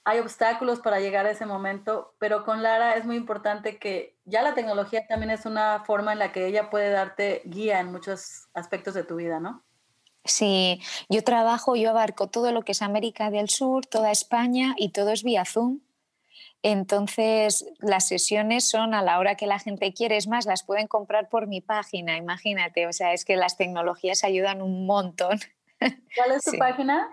[0.05, 4.43] hay obstáculos para llegar a ese momento, pero con Lara es muy importante que ya
[4.43, 8.47] la tecnología también es una forma en la que ella puede darte guía en muchos
[8.53, 9.66] aspectos de tu vida, ¿no?
[10.27, 14.89] Sí, yo trabajo, yo abarco todo lo que es América del Sur, toda España y
[14.89, 15.79] todo es vía Zoom.
[16.63, 20.87] Entonces, las sesiones son a la hora que la gente quiere, es más, las pueden
[20.87, 25.39] comprar por mi página, imagínate, o sea, es que las tecnologías ayudan un montón.
[25.79, 27.09] ¿Cuál es tu página?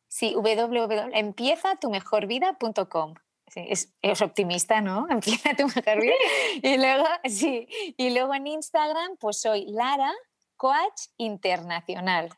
[0.06, 3.14] Sí, www.empiezatumejorbida.com.
[3.48, 5.06] Sí, es, es, optimista, ¿no?
[5.10, 6.14] Empieza tu mejor vida.
[6.62, 10.12] Y luego, sí, y luego en Instagram, pues soy Lara
[10.56, 12.28] Coach Internacional.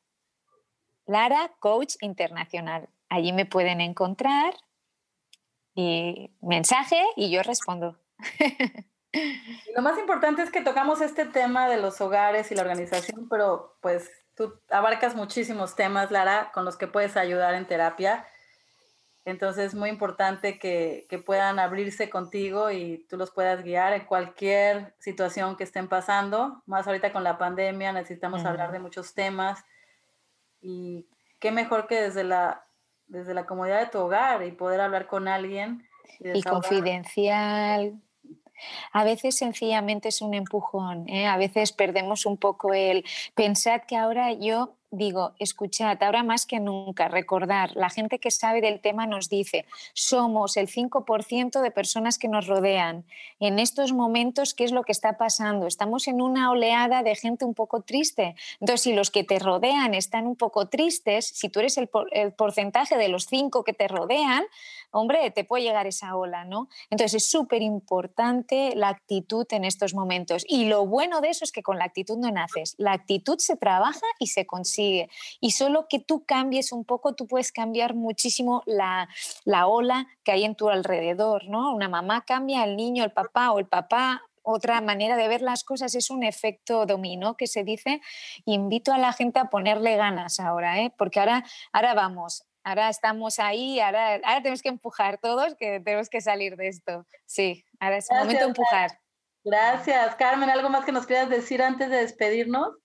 [1.06, 2.88] Lara Coach Internacional.
[3.08, 4.54] Allí me pueden encontrar
[5.74, 7.98] y mensaje y yo respondo.
[9.76, 13.76] Lo más importante es que tocamos este tema de los hogares y la organización, pero
[13.80, 18.26] pues tú abarcas muchísimos temas, Lara, con los que puedes ayudar en terapia.
[19.24, 24.94] Entonces es muy importante que, puedan abrirse contigo y tú los puedas guiar en cualquier
[24.98, 26.62] situación que estén pasando.
[26.66, 29.62] Más ahorita con la pandemia necesitamos hablar de muchos temas.
[30.62, 31.06] Y
[31.38, 32.64] qué mejor que desde la,
[33.08, 35.86] desde la comodidad de tu hogar y poder hablar con alguien.
[36.18, 38.00] Y, confidencial,
[38.92, 41.26] a veces sencillamente es un empujón, ¿eh?
[41.26, 43.04] a veces perdemos un poco el...
[43.34, 48.60] Pensad que ahora yo digo, escuchad, ahora más que nunca, recordar, la gente que sabe
[48.60, 53.04] del tema nos dice, somos el 5% de personas que nos rodean.
[53.38, 55.66] En estos momentos, ¿qué es lo que está pasando?
[55.66, 58.34] Estamos en una oleada de gente un poco triste.
[58.60, 62.32] Entonces, si los que te rodean están un poco tristes, si tú eres el, el
[62.32, 64.44] porcentaje de los 5 que te rodean,
[64.90, 66.68] hombre, te puede llegar esa ola, ¿no?
[66.90, 70.44] Entonces, es súper importante la actitud en estos momentos.
[70.48, 72.74] Y lo bueno de eso es que con la actitud no naces.
[72.76, 74.79] La actitud se trabaja y se consigue.
[75.40, 79.08] Y solo que tú cambies un poco, tú puedes cambiar muchísimo la,
[79.66, 81.74] ola que hay en tu alrededor, ¿no?
[81.74, 85.64] Una mamá cambia, el niño, el papá o el papá otra manera de ver las
[85.64, 88.00] cosas es un efecto dominó que se dice.
[88.46, 90.92] Invito a la gente a ponerle ganas ahora, ¿eh?
[90.96, 96.08] porque ahora, ahora vamos, ahora estamos ahí, ahora, ahora tenemos que empujar todos, que tenemos
[96.08, 97.06] que salir de esto.
[97.26, 98.98] Sí, ahora es el momento de empujar.
[99.44, 100.16] Gracias.
[100.16, 102.76] Carmen, ¿algo más que nos quieras decir antes de despedirnos?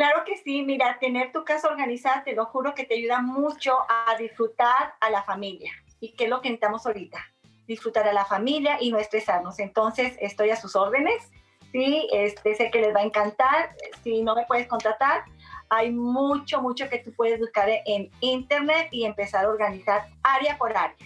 [0.00, 3.76] Claro que sí, mira, tener tu casa organizada, te lo juro que te ayuda mucho
[3.86, 5.72] a disfrutar a la familia.
[6.00, 7.18] ¿Y qué es lo que necesitamos ahorita?
[7.66, 9.58] Disfrutar a la familia y no estresarnos.
[9.58, 11.30] Entonces, estoy a sus órdenes.
[11.70, 13.76] Sí, este, sé que les va a encantar.
[14.02, 15.24] Si no me puedes contratar,
[15.68, 20.74] hay mucho, mucho que tú puedes buscar en internet y empezar a organizar área por
[20.74, 20.96] área.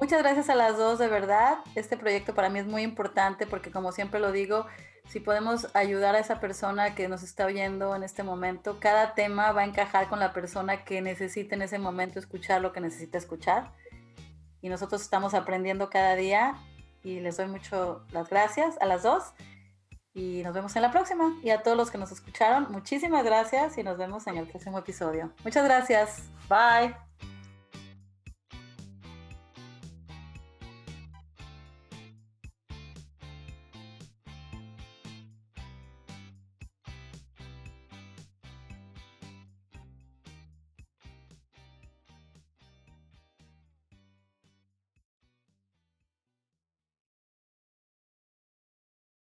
[0.00, 1.58] Muchas gracias a las dos, de verdad.
[1.74, 4.64] Este proyecto para mí es muy importante porque como siempre lo digo,
[5.08, 9.52] si podemos ayudar a esa persona que nos está oyendo en este momento, cada tema
[9.52, 13.18] va a encajar con la persona que necesite en ese momento escuchar lo que necesita
[13.18, 13.72] escuchar.
[14.60, 16.54] Y nosotros estamos aprendiendo cada día
[17.02, 19.32] y les doy mucho las gracias a las dos.
[20.14, 21.36] Y nos vemos en la próxima.
[21.42, 24.78] Y a todos los que nos escucharon, muchísimas gracias y nos vemos en el próximo
[24.78, 25.32] episodio.
[25.44, 26.22] Muchas gracias.
[26.48, 27.31] Bye.